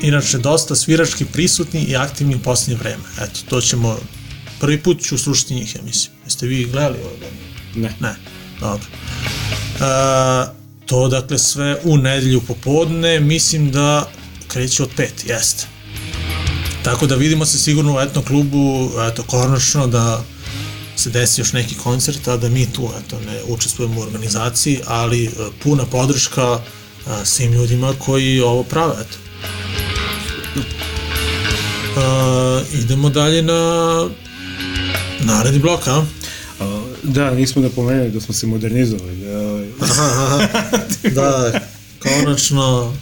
Inače, 0.02 0.38
dosta 0.38 0.74
svirački 0.74 1.24
prisutni 1.24 1.80
i 1.80 1.96
aktivni 1.96 2.34
u 2.34 2.38
posljednje 2.38 2.76
vreme. 2.76 3.04
Eto, 3.20 3.40
to 3.48 3.60
ćemo... 3.60 3.98
Prvi 4.60 4.82
put 4.82 5.02
ću 5.02 5.18
slušati 5.18 5.54
njih, 5.54 5.74
ja 5.74 5.82
mislim. 5.82 6.19
Jeste 6.30 6.46
vi 6.46 6.64
gledali 6.64 6.98
ovo 6.98 7.16
band? 7.20 7.34
Ne. 7.74 7.94
Ne, 8.00 8.14
dobro. 8.60 8.86
A, 9.80 10.46
to 10.86 11.08
dakle 11.08 11.38
sve 11.38 11.76
u 11.84 11.96
nedelju 11.96 12.40
popodne, 12.40 13.20
mislim 13.20 13.70
da 13.70 14.10
kreće 14.48 14.82
od 14.82 14.90
pet, 14.96 15.24
jeste. 15.26 15.66
Tako 16.82 17.06
da 17.06 17.14
vidimo 17.14 17.46
se 17.46 17.58
sigurno 17.58 17.96
u 17.96 18.00
etno 18.00 18.22
klubu, 18.22 18.90
eto, 19.10 19.22
konačno 19.22 19.86
da 19.86 20.24
se 20.96 21.10
desi 21.10 21.40
još 21.40 21.52
neki 21.52 21.74
koncert, 21.74 22.28
a 22.28 22.36
da 22.36 22.48
mi 22.48 22.72
tu, 22.72 22.90
eto, 23.04 23.20
ne 23.20 23.40
učestvujemo 23.46 24.00
u 24.00 24.02
organizaciji, 24.02 24.80
ali 24.86 25.24
e, 25.24 25.30
puna 25.62 25.86
podrška, 25.86 26.58
e, 26.60 27.24
svim 27.24 27.52
ljudima 27.52 27.92
koji 27.98 28.40
ovo 28.40 28.62
prave, 28.62 28.94
eto. 29.00 29.18
A, 31.96 32.62
idemo 32.72 33.10
dalje 33.10 33.42
na 33.42 34.08
naredni 35.20 35.58
blok, 35.58 35.86
a? 35.86 36.19
Da, 37.02 37.30
nismo 37.30 37.62
napomenuli 37.62 38.10
da 38.10 38.20
smo 38.20 38.34
se 38.34 38.46
modernizovali. 38.46 39.16
Da, 39.16 39.60
Da, 41.14 41.60
konačno 41.98 42.94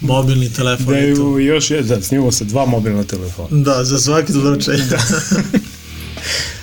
mobilni 0.00 0.52
telefon 0.52 0.86
da 0.86 0.96
je 0.96 1.14
tu. 1.14 1.38
još 1.38 1.70
jedan, 1.70 1.88
da, 1.88 2.02
snimamo 2.02 2.32
sa 2.32 2.44
dva 2.44 2.66
mobilna 2.66 3.04
telefona. 3.04 3.48
Da, 3.50 3.84
za 3.84 3.98
svaki 3.98 4.32
slučaj. 4.42 4.76
Da. 4.76 4.98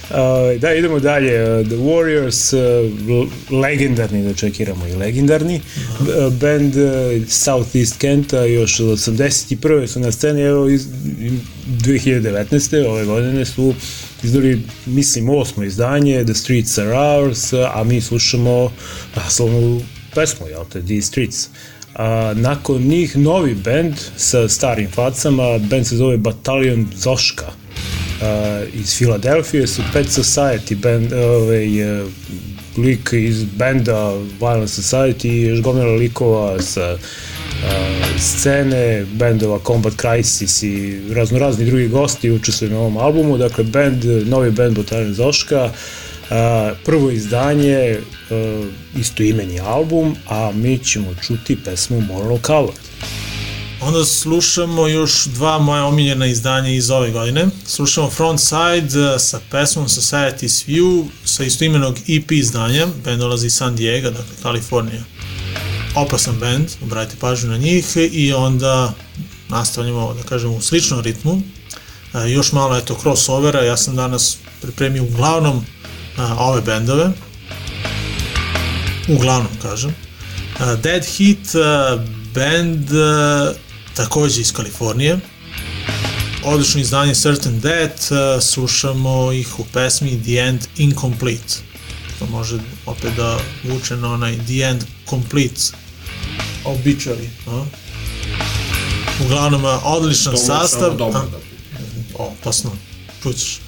Uh, 0.09 0.61
da, 0.61 0.73
idemo 0.73 0.99
dalje. 0.99 1.63
The 1.63 1.75
Warriors, 1.75 2.53
uh, 2.53 3.29
legendarni, 3.59 4.23
da 4.23 4.33
čekiramo 4.33 4.87
i 4.87 4.93
legendarni. 4.93 5.61
Uh, 5.99 6.33
band 6.33 6.75
uh, 6.75 6.81
Southeast 7.27 7.97
Kenta, 7.97 8.45
još 8.45 8.79
od 8.79 8.87
81. 8.87 9.87
su 9.87 9.99
na 9.99 10.11
sceni, 10.11 10.41
evo, 10.41 10.69
iz, 10.69 10.87
2019. 11.67 12.87
ove 12.87 13.05
godine 13.05 13.45
su 13.45 13.73
izdali, 14.23 14.61
mislim, 14.85 15.29
osmo 15.29 15.63
izdanje, 15.63 16.23
The 16.25 16.33
Streets 16.33 16.77
Are 16.77 16.97
Ours, 16.97 17.53
a 17.53 17.83
mi 17.83 18.01
slušamo 18.01 18.71
naslovnu 19.15 19.81
pesmu, 20.15 20.47
jel 20.47 20.65
te, 20.65 20.81
The 20.81 21.01
Streets. 21.01 21.47
A, 21.95 22.33
nakon 22.35 22.81
njih 22.81 23.17
novi 23.17 23.55
band 23.55 23.93
sa 24.17 24.49
starim 24.49 24.91
facama, 24.91 25.57
band 25.57 25.87
se 25.87 25.95
zove 25.95 26.17
Battalion 26.17 26.87
Zoška 26.95 27.51
uh, 28.23 28.73
iz 28.73 28.97
Filadelfije 28.97 29.67
su 29.67 29.81
Pet 29.93 30.07
Society 30.07 30.75
band, 30.75 31.13
ovaj, 31.13 32.01
uh, 32.01 32.07
lik 32.77 33.09
iz 33.13 33.43
benda 33.43 34.13
Violent 34.39 34.69
Society 34.69 35.27
i 35.27 35.41
još 35.41 35.61
gomila 35.61 35.95
likova 35.95 36.61
sa 36.61 36.97
scene, 38.19 39.05
bendova 39.13 39.59
Combat 39.67 39.93
Crisis 40.01 40.63
i 40.63 41.01
raznorazni 41.13 41.65
drugi 41.65 41.87
gosti 41.87 42.31
učestvuju 42.31 42.71
na 42.71 42.79
ovom 42.79 42.97
albumu, 42.97 43.37
dakle 43.37 43.63
band, 43.63 44.05
novi 44.05 44.51
band 44.51 44.77
Battalion 44.77 45.13
Zoška, 45.13 45.71
Uh, 46.23 46.77
prvo 46.85 47.11
izdanje, 47.11 47.99
uh, 48.29 48.65
isto 48.95 49.23
imeni 49.23 49.59
album, 49.59 50.15
a 50.29 50.51
mi 50.55 50.77
ćemo 50.77 51.07
čuti 51.27 51.57
pesmu 51.65 52.01
Moral 52.01 52.37
Coward. 52.37 52.79
Onda 53.81 54.05
slušamo 54.05 54.87
još 54.87 55.25
dva 55.25 55.59
moja 55.59 55.85
omiljena 55.85 56.25
izdanja 56.25 56.69
iz 56.69 56.91
ove 56.91 57.11
godine. 57.11 57.47
Slušamo 57.65 58.09
Frontside 58.09 58.99
eh, 59.15 59.19
sa 59.19 59.39
pesmom 59.51 59.87
Society's 59.87 60.67
View 60.67 61.05
sa 61.25 61.43
istoimenog 61.43 61.97
EP 62.07 62.31
izdanja. 62.31 62.87
Band 63.05 63.19
dolazi 63.19 63.47
iz 63.47 63.53
San 63.53 63.75
Diego, 63.75 64.09
dakle 64.09 64.35
Kalifornija. 64.43 65.03
Opasan 65.95 66.39
band, 66.39 66.69
obratite 66.83 67.19
pažnju 67.19 67.49
na 67.49 67.57
njih 67.57 67.85
i 68.11 68.33
onda 68.33 68.93
nastavljamo, 69.49 70.13
da 70.13 70.23
kažem, 70.23 70.51
u 70.51 70.61
sličnom 70.61 70.99
ritmu. 70.99 71.41
E, 72.13 72.29
još 72.29 72.51
malo, 72.51 72.77
eto, 72.77 72.97
crossovera, 73.01 73.63
ja 73.63 73.77
sam 73.77 73.95
danas 73.95 74.37
pripremio 74.61 75.03
uglavnom 75.03 75.65
a, 76.17 76.35
ove 76.39 76.61
bendove. 76.61 77.11
Uglavnom, 79.07 79.51
kažem. 79.61 79.95
A, 80.59 80.75
Dead 80.75 81.05
Heat, 81.05 81.55
a, 81.55 82.05
band 82.33 82.89
a, 82.93 83.53
takođe 83.95 84.41
iz 84.41 84.53
Kalifornije. 84.53 85.19
Odlično 86.43 86.81
izdanje 86.81 87.15
Certain 87.15 87.59
Death, 87.59 88.03
slušamo 88.41 89.31
ih 89.31 89.59
u 89.59 89.65
pesmi 89.73 90.23
The 90.23 90.37
End 90.39 90.61
Incomplete. 90.77 91.53
To 92.19 92.25
može 92.25 92.57
opet 92.85 93.13
da 93.17 93.39
vuče 93.63 93.95
na 93.95 94.13
onaj 94.13 94.37
The 94.37 94.61
End 94.61 94.83
Complete 95.09 95.82
Obituary. 96.65 97.27
A? 97.47 97.65
Uglavnom, 99.25 99.65
odličan 99.83 100.37
sastav. 100.37 100.97
dobro, 100.97 101.21
da. 101.31 101.37
opasno, 102.23 102.71
čućeš. 103.23 103.59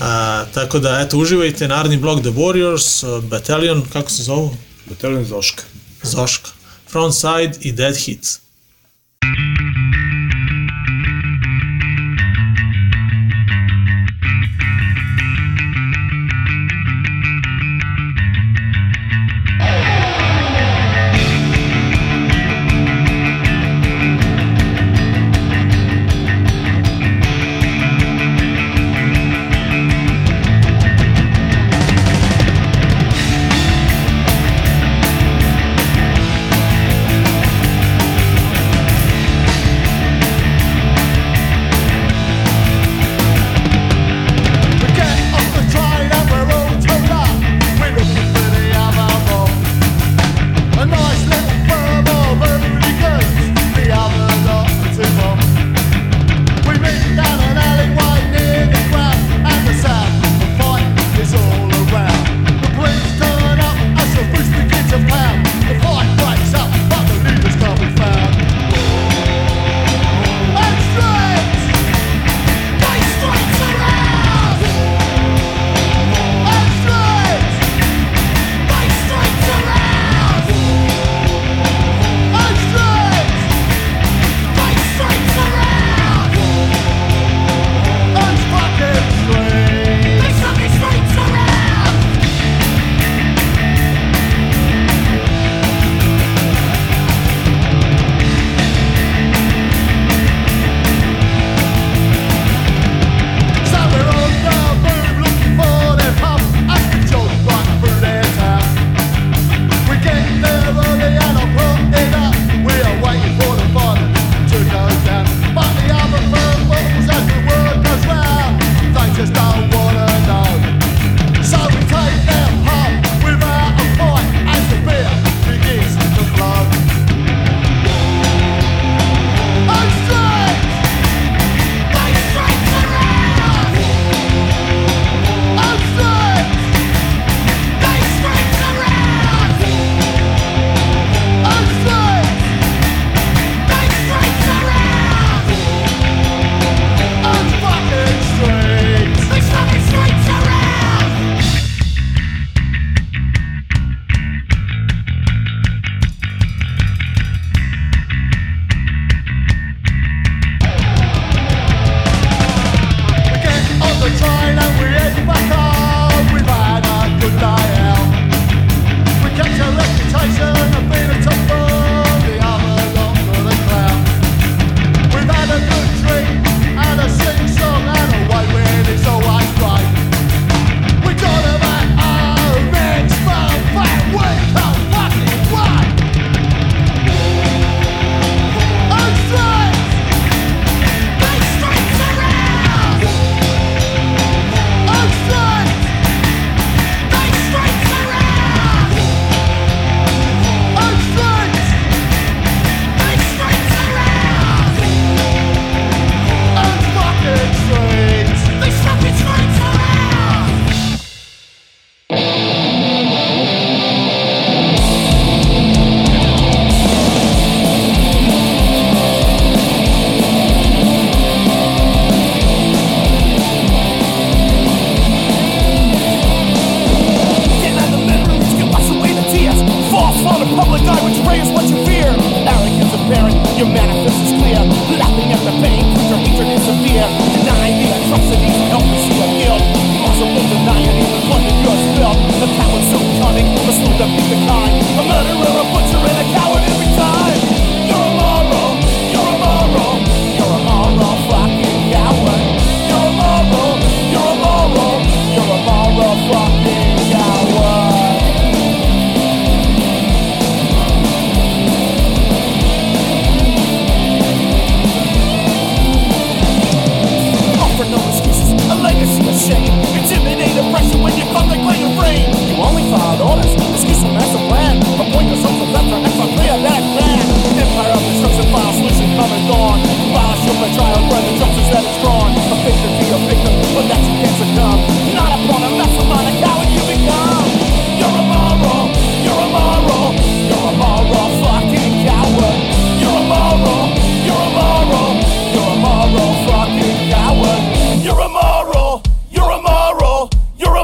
A, 0.00 0.44
tako 0.54 0.78
da, 0.78 1.00
eto, 1.00 1.18
uživajte, 1.18 1.68
naredni 1.68 1.96
blog 1.96 2.20
The 2.20 2.30
Warriors, 2.30 3.16
uh, 3.16 3.24
Battalion, 3.24 3.82
kako 3.92 4.10
se 4.10 4.22
zovu? 4.22 4.56
Battalion 4.86 5.24
Zoška. 5.24 5.62
Zoška. 6.02 6.50
Frontside 6.90 7.52
i 7.60 7.72
Dead 7.72 7.96
Hits. 7.96 8.40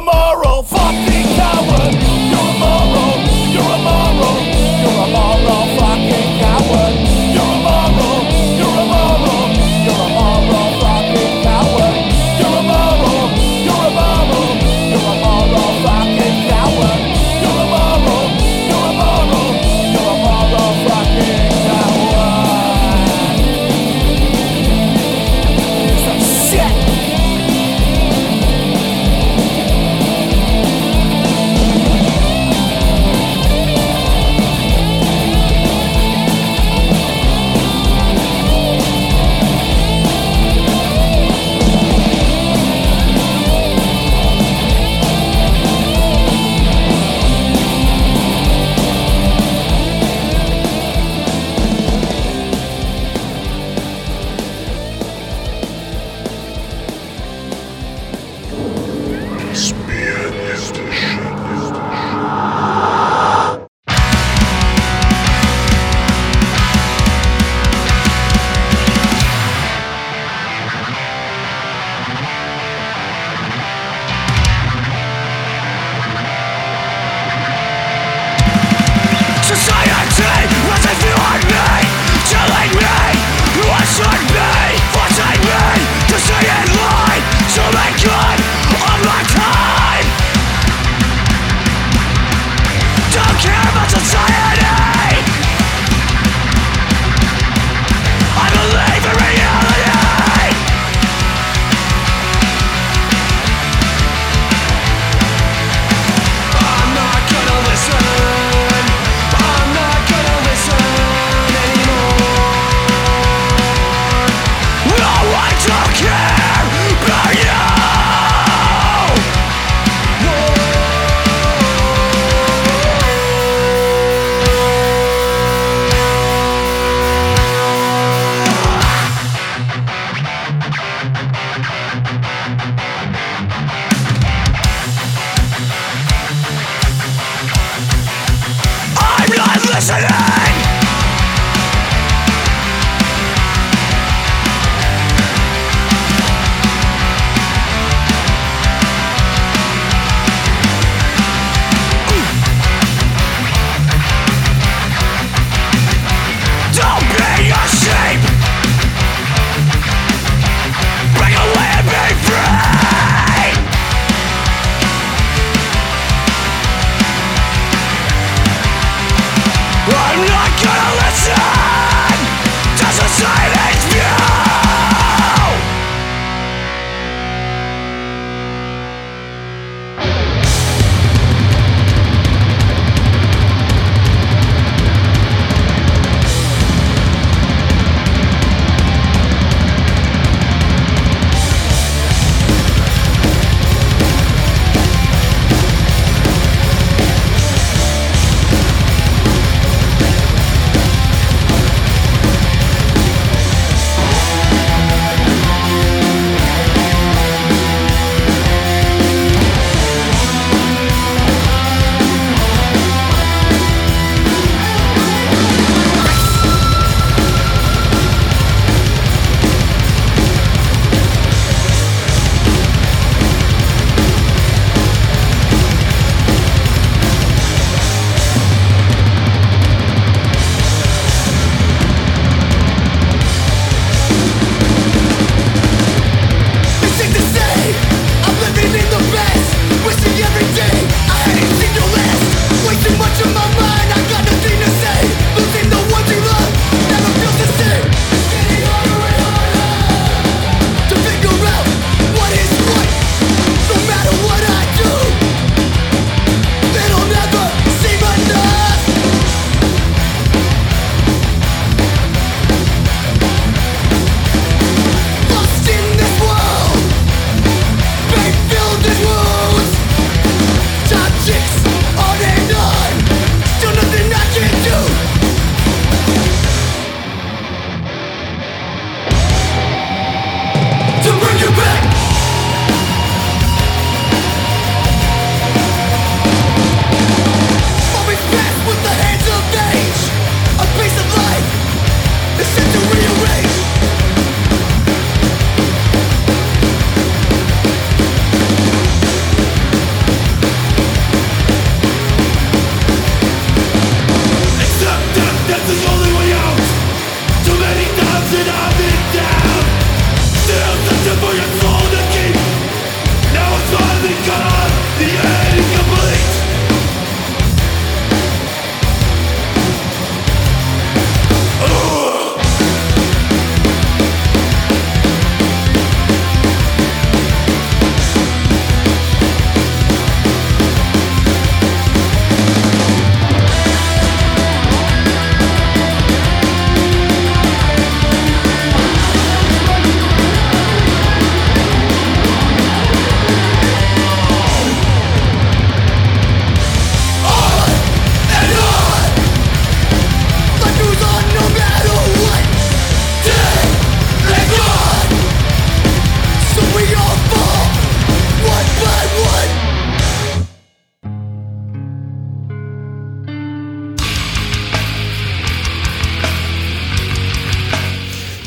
You're 0.06 0.42
a 0.42 1.15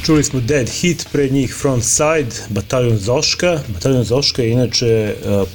čuli 0.10 0.24
smo 0.24 0.40
Dead 0.40 0.70
Hit, 0.70 1.08
pred 1.12 1.34
njih 1.34 1.56
Front 1.62 1.84
Side, 1.84 2.36
Bataljon 2.50 2.98
Zoška. 2.98 3.60
Bataljon 3.68 4.04
Zoška 4.04 4.42
je 4.42 4.52
inače 4.52 5.16
uh, 5.26 5.48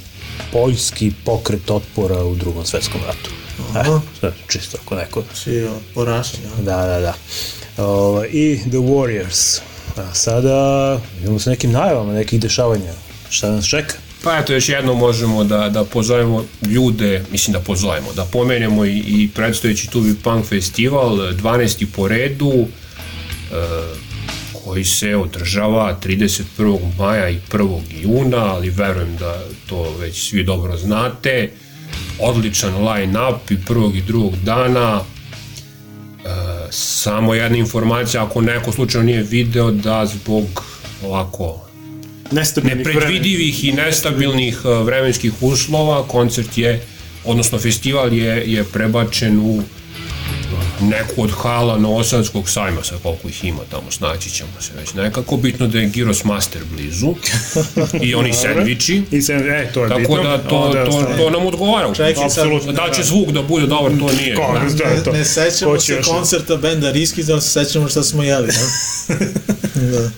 poljski 0.51 1.11
pokret 1.25 1.71
otpora 1.71 2.23
u 2.23 2.35
drugom 2.35 2.65
svetskom 2.65 3.01
ratu. 3.07 3.29
Aha. 3.73 4.01
E, 4.21 4.31
čisto 4.47 4.77
ako 4.83 4.95
neko 4.95 5.23
Či 5.43 5.67
porašće. 5.93 6.37
Da, 6.57 6.85
da, 6.85 6.99
da. 6.99 7.13
O, 7.83 8.23
I 8.31 8.59
The 8.59 8.77
Warriors. 8.77 9.59
A 9.97 10.13
sada 10.13 10.99
idemo 11.21 11.39
sa 11.39 11.49
nekim 11.49 11.71
najavama 11.71 12.13
nekih 12.13 12.39
dešavanja. 12.39 12.93
Šta 13.29 13.51
nas 13.51 13.67
čeka? 13.67 13.95
Pa 14.23 14.37
eto, 14.37 14.53
još 14.53 14.69
jedno 14.69 14.93
možemo 14.93 15.43
da, 15.43 15.69
da 15.69 15.83
pozovemo 15.83 16.45
ljude, 16.61 17.25
mislim 17.31 17.53
da 17.53 17.59
pozovemo, 17.59 18.13
da 18.13 18.25
pomenemo 18.25 18.85
i, 18.85 18.97
i 18.97 19.29
predstojeći 19.35 19.89
Tubi 19.89 20.15
Punk 20.23 20.45
festival, 20.45 21.17
12. 21.17 21.85
po 21.95 22.07
redu, 22.07 22.67
e, 23.51 24.05
koji 24.65 24.83
se 24.83 25.15
održava 25.15 25.97
31. 26.03 26.79
maja 26.97 27.29
i 27.29 27.39
1. 27.51 27.79
juna, 28.01 28.37
ali 28.37 28.69
verujem 28.69 29.17
da 29.17 29.43
to 29.69 29.95
već 29.99 30.29
svi 30.29 30.43
dobro 30.43 30.77
znate. 30.77 31.49
Odličan 32.19 32.87
line-up 32.87 33.51
i 33.51 33.57
prvog 33.65 33.95
i 33.95 34.01
drugog 34.01 34.35
dana. 34.43 35.01
E, 35.01 36.29
samo 36.71 37.33
jedna 37.33 37.57
informacija, 37.57 38.25
ako 38.25 38.41
neko 38.41 38.71
slučajno 38.71 39.05
nije 39.05 39.23
video, 39.23 39.71
da 39.71 40.05
zbog 40.05 40.63
ovako 41.03 41.61
nepredvidivih 42.63 43.63
i 43.63 43.71
nestabilnih 43.71 44.61
e, 44.65 44.83
vremenskih 44.83 45.33
uslova 45.41 46.07
koncert 46.07 46.57
je, 46.57 46.85
odnosno 47.25 47.59
festival 47.59 48.13
je, 48.13 48.43
je 48.53 48.63
prebačen 48.63 49.39
u 49.39 49.63
neku 50.81 51.23
od 51.23 51.31
hala 51.33 51.77
Novosadskog 51.77 52.49
sajma, 52.49 52.83
sa 52.83 52.95
koliko 53.03 53.27
ih 53.27 53.43
ima 53.43 53.61
tamo, 53.71 53.91
snaći 53.91 54.29
ćemo 54.29 54.49
se 54.59 54.71
već 54.75 54.93
nekako. 54.93 55.37
Bitno 55.37 55.67
da 55.67 55.79
je 55.79 55.89
Gyros 55.89 56.25
Master 56.25 56.61
blizu 56.65 57.15
i 58.01 58.15
oni 58.15 58.33
sandviči. 58.43 59.03
I 59.11 59.21
se, 59.21 59.33
e, 59.33 59.69
to 59.73 59.83
je 59.83 59.89
Tako 59.89 59.99
bitno. 59.99 60.23
da 60.23 60.37
to, 60.39 60.55
Onda 60.57 60.85
to, 60.85 60.91
ostane- 60.91 61.17
to 61.17 61.29
nam 61.29 61.45
odgovara. 61.45 61.93
Čekaj 61.93 62.13
sad, 62.15 62.23
Apsolutno. 62.25 62.71
Da 62.73 62.89
će 62.91 63.03
zvuk 63.03 63.27
da 63.27 63.41
bude 63.43 63.67
dobar, 63.67 63.91
to 63.91 64.11
nije. 64.13 64.35
Ko, 64.35 64.53
Da. 64.53 64.85
da, 64.85 65.03
to. 65.03 65.11
Ne, 65.11 65.19
ne 65.19 65.25
sećamo 65.25 65.71
Ko 65.71 65.79
se 65.79 65.93
još- 65.93 66.07
koncerta 66.07 66.55
benda 66.57 66.91
Riski, 66.91 67.23
da 67.23 67.41
se 67.41 67.49
sećamo 67.49 67.89
šta 67.89 68.03
smo 68.03 68.23
jeli, 68.23 68.47
da? 68.47 69.15
da. 69.91 70.09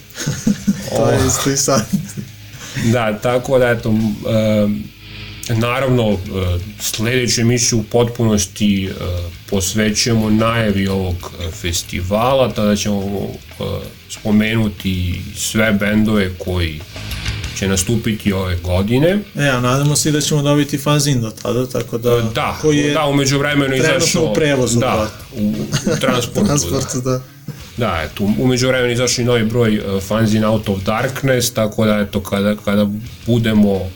to 0.90 1.10
je 1.10 1.20
isto 1.28 1.50
i 1.50 1.58
sad. 1.58 1.86
Da, 2.86 3.14
tako 3.14 3.60
da 3.60 3.68
eto, 3.68 3.90
um, 3.90 4.84
naravno 5.56 6.10
uh, 6.10 6.20
sledeću 6.80 7.42
emisiju 7.42 7.80
u 7.80 7.84
potpunosti 7.84 8.90
uh, 8.90 9.32
posvećujemo 9.50 10.30
najavi 10.30 10.88
ovog 10.88 11.16
uh, 11.16 11.54
festivala, 11.54 12.52
tada 12.54 12.76
ćemo 12.76 13.28
spomenuti 14.10 15.22
sve 15.36 15.72
bendove 15.72 16.32
koji 16.38 16.82
će 17.58 17.68
nastupiti 17.68 18.34
ove 18.34 18.56
godine. 18.56 19.20
E, 19.36 19.48
a 19.50 19.62
nadamo 19.62 19.96
se 19.96 20.12
da 20.12 20.22
ćemo 20.22 20.42
dobiti 20.42 20.78
fanzin 20.78 21.22
do 21.22 21.32
tada, 21.32 21.68
tako 21.68 21.98
da... 21.98 22.22
Da, 22.22 22.58
koji 22.62 22.78
je 22.78 22.94
da, 22.94 23.06
umeđu 23.06 23.38
vremenu 23.40 23.76
izašao... 23.76 24.32
u 24.32 24.34
prevozu, 24.34 24.80
Da, 24.80 25.10
u, 25.36 25.54
u 25.94 26.00
transportu. 26.00 26.40
da. 26.42 26.46
transportu, 26.46 27.02
da. 27.02 27.22
Da, 27.78 28.02
eto, 28.06 28.24
umeđu 28.40 28.68
vremenu 28.68 28.94
izašao 28.94 29.24
i 29.24 29.26
novi 29.26 29.46
broj 29.46 29.82
Fanzine 30.08 30.48
Out 30.48 30.70
of 30.70 30.84
Darkness, 30.84 31.54
tako 31.54 31.86
da 31.86 32.00
eto, 32.00 32.20
kada, 32.20 32.56
kada 32.56 32.88
budemo 33.26 33.90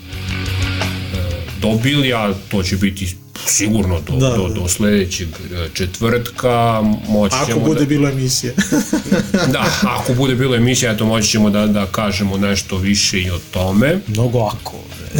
dobili, 1.61 2.13
a 2.13 2.33
to 2.49 2.63
će 2.63 2.77
biti 2.77 3.15
sigurno 3.47 3.99
do, 4.07 4.13
Da, 4.15 4.29
da, 4.29 4.35
do, 4.35 4.47
da. 4.47 4.53
do 4.53 4.67
sledećeg 4.67 5.27
uh, 5.29 5.73
četvrtka, 5.73 6.81
moći 7.09 7.35
Ako 7.35 7.51
ćemo 7.51 7.65
bude 7.65 7.79
da, 7.79 7.85
bilo 7.85 8.09
emisije. 8.09 8.55
da, 9.53 9.65
ako 9.81 10.13
bude 10.13 10.35
bilo 10.35 10.55
emisija, 10.55 10.91
eto, 10.91 11.05
moći 11.05 11.27
ćemo 11.27 11.49
da, 11.49 11.67
da 11.67 11.85
kažemo 11.85 12.37
nešto 12.37 12.77
više 12.77 13.21
i 13.21 13.31
o 13.31 13.39
tome. 13.51 13.99
Mnogo 14.07 14.39
ako. 14.39 14.77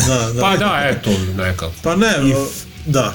da, 0.08 0.32
da. 0.34 0.42
Pa 0.42 0.58
da, 0.58 0.82
eto, 0.92 1.10
nekako. 1.38 1.74
Pa 1.84 1.96
ne, 1.96 2.36
o, 2.36 2.48
da. 2.86 3.14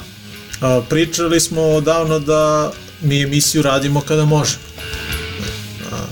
A, 0.61 0.81
pričali 0.89 1.39
smo 1.39 1.61
odavno 1.61 2.19
da 2.19 2.71
mi 3.01 3.21
emisiju 3.21 3.61
radimo 3.61 4.01
kada 4.01 4.25
možemo. 4.25 4.63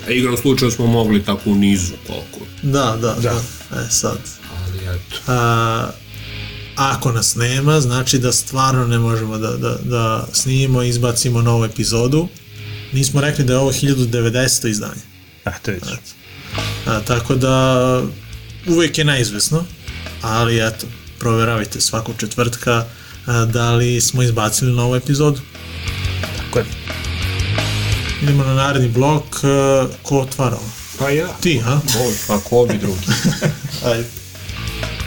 E, 0.07 0.13
Igrom 0.13 0.37
slučaju 0.37 0.71
smo 0.71 0.87
mogli 0.87 1.23
tako 1.23 1.49
u 1.49 1.55
nizu 1.55 1.93
koliko, 2.07 2.51
Da, 2.61 2.97
da, 3.01 3.15
da. 3.21 3.41
E, 3.81 3.89
sad. 3.89 4.17
ali 4.57 4.79
eto. 4.79 5.31
A, 5.31 5.89
ako 6.75 7.11
nas 7.11 7.35
nema, 7.35 7.81
znači 7.81 8.19
da 8.19 8.31
stvarno 8.31 8.87
ne 8.87 8.99
možemo 8.99 9.37
da, 9.37 9.51
da, 9.51 9.77
da 9.83 10.27
snimimo 10.33 10.83
i 10.83 10.89
izbacimo 10.89 11.41
novu 11.41 11.65
epizodu. 11.65 12.27
Nismo 12.91 13.21
rekli 13.21 13.43
da 13.45 13.53
je 13.53 13.59
ovo 13.59 13.71
1090. 13.71 14.67
izdanje. 14.67 15.01
A, 15.43 15.51
to 15.51 15.71
je 15.71 15.79
A, 16.85 17.01
tako 17.01 17.35
da 17.35 18.01
uvek 18.67 18.97
je 18.97 19.05
neizvesno, 19.05 19.65
ali 20.21 20.67
eto, 20.67 20.87
proveravajte 21.19 21.81
svakog 21.81 22.15
četvrtka 22.17 22.85
a, 23.25 23.45
da 23.45 23.71
li 23.71 24.01
smo 24.01 24.23
izbacili 24.23 24.71
novu 24.73 24.95
epizodu. 24.95 25.41
tako 26.37 26.59
je. 26.59 26.65
Idemo 28.21 28.43
na 28.43 28.53
naredni 28.53 28.89
blok, 28.89 29.43
a, 29.43 29.87
ko 30.03 30.19
otvara 30.19 30.55
ovo? 30.55 30.69
Pa 30.99 31.09
ja. 31.09 31.27
Ti, 31.41 31.57
ha? 31.59 31.79
Ovo, 31.99 32.13
pa 32.27 32.39
ko 32.39 32.67
bi 32.71 32.77
drugi. 32.77 33.07
Ajde. 33.85 34.24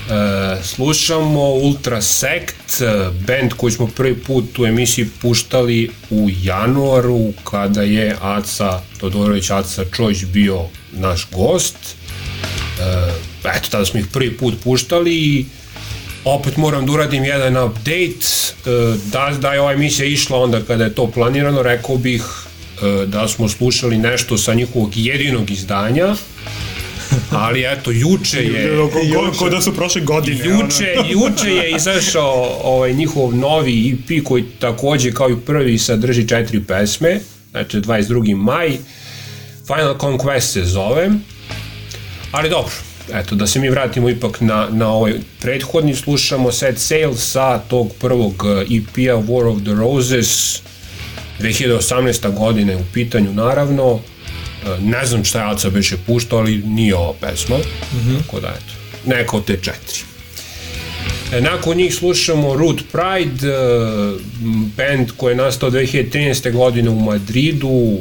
E, 0.09 0.62
slušamo 0.62 1.40
Ultra 1.40 2.02
Sect, 2.02 2.80
e, 2.80 3.11
band 3.26 3.52
koji 3.56 3.72
smo 3.72 3.86
prvi 3.86 4.14
put 4.14 4.59
u 4.59 4.66
emisiji 4.66 5.09
puštali 5.22 5.90
u 6.11 6.28
januaru 6.42 7.32
kada 7.44 7.82
je 7.82 8.16
Aca 8.20 8.80
Todorović 9.00 9.50
Aca 9.50 9.84
Čojić 9.96 10.24
bio 10.24 10.64
naš 10.92 11.26
gost. 11.32 11.76
E, 12.80 13.12
eto, 13.56 13.68
tada 13.70 13.84
smo 13.84 14.00
ih 14.00 14.06
prvi 14.12 14.36
put 14.36 14.54
puštali 14.64 15.14
i 15.14 15.44
opet 16.24 16.56
moram 16.56 16.86
da 16.86 16.92
uradim 16.92 17.24
jedan 17.24 17.64
update. 17.64 18.26
E, 18.66 18.96
da, 19.12 19.36
da 19.40 19.52
je 19.52 19.61
ova 19.61 19.72
emisija 19.72 20.06
išla 20.06 20.38
onda 20.38 20.62
kada 20.62 20.84
je 20.84 20.94
to 20.94 21.11
planirano, 21.11 21.62
rekao 21.62 21.96
bih 21.96 22.22
da 23.06 23.28
smo 23.28 23.48
slušali 23.48 23.98
nešto 23.98 24.38
sa 24.38 24.54
njihovog 24.54 24.96
jedinog 24.96 25.50
izdanja, 25.50 26.14
ali 27.30 27.64
eto, 27.66 27.90
juče 27.90 28.42
je... 28.42 28.76
Ko, 28.76 28.90
ko, 28.90 29.32
ko 29.38 29.50
da 29.50 29.61
su 29.61 29.74
prošle 29.74 30.00
godine. 30.00 30.44
Juče, 30.44 30.94
juče 31.14 31.50
je 31.50 31.70
izašao 31.76 32.61
ovaj 32.64 32.92
njihov 32.92 33.36
novi 33.36 33.92
EP 33.92 34.24
koji 34.24 34.44
takođe 34.59 35.12
kao 35.12 35.30
i 35.30 35.36
prvi 35.46 35.78
sadrži 35.78 36.28
četiri 36.28 36.61
pesme, 36.61 37.20
znači 37.50 37.76
22. 37.76 38.36
maj. 38.36 38.78
Final 39.66 39.94
Conquest 39.98 40.52
se 40.52 40.64
zove. 40.64 41.11
Ali 42.32 42.50
dobro, 42.50 42.74
eto, 43.14 43.34
da 43.34 43.46
se 43.46 43.61
mi 43.61 43.70
vratimo 43.70 44.11
ipak 44.11 44.40
na, 44.40 44.68
na 44.70 44.88
ovaj 44.88 45.14
prethodni, 45.40 45.94
slušamo 45.94 46.52
Set 46.52 46.78
Sail 46.78 47.14
sa 47.14 47.59
tog 47.59 47.92
prvog 48.00 48.44
eh, 48.46 48.76
EP-a 48.76 49.16
War 49.16 49.46
of 49.46 49.62
the 49.62 49.72
Roses, 49.72 50.62
2018. 51.40 52.34
godine 52.34 52.76
u 52.76 52.84
pitanju 52.94 53.32
naravno, 53.32 54.00
E, 54.00 54.17
ne 54.80 55.06
znam 55.06 55.24
šta 55.24 55.38
je 55.38 55.50
Aca 55.50 55.70
beše 55.70 55.96
puštao, 56.06 56.38
ali 56.38 56.62
nije 56.64 56.96
ova 56.96 57.12
pesma, 57.20 57.56
mm 57.56 57.96
-hmm. 57.96 58.18
tako 58.22 58.40
da 58.40 58.48
eto, 58.48 58.74
neka 59.06 59.36
od 59.36 59.44
te 59.44 59.56
četiri. 59.62 60.00
E, 61.32 61.40
nakon 61.40 61.76
njih 61.76 61.94
slušamo 61.94 62.56
Root 62.56 62.82
Pride, 62.92 63.48
e, 63.48 63.54
band 64.76 65.11
koji 65.16 65.32
je 65.32 65.36
nastao 65.36 65.70
2013. 65.70 66.52
godine 66.52 66.90
u 66.90 67.00
Madridu, 67.00 67.98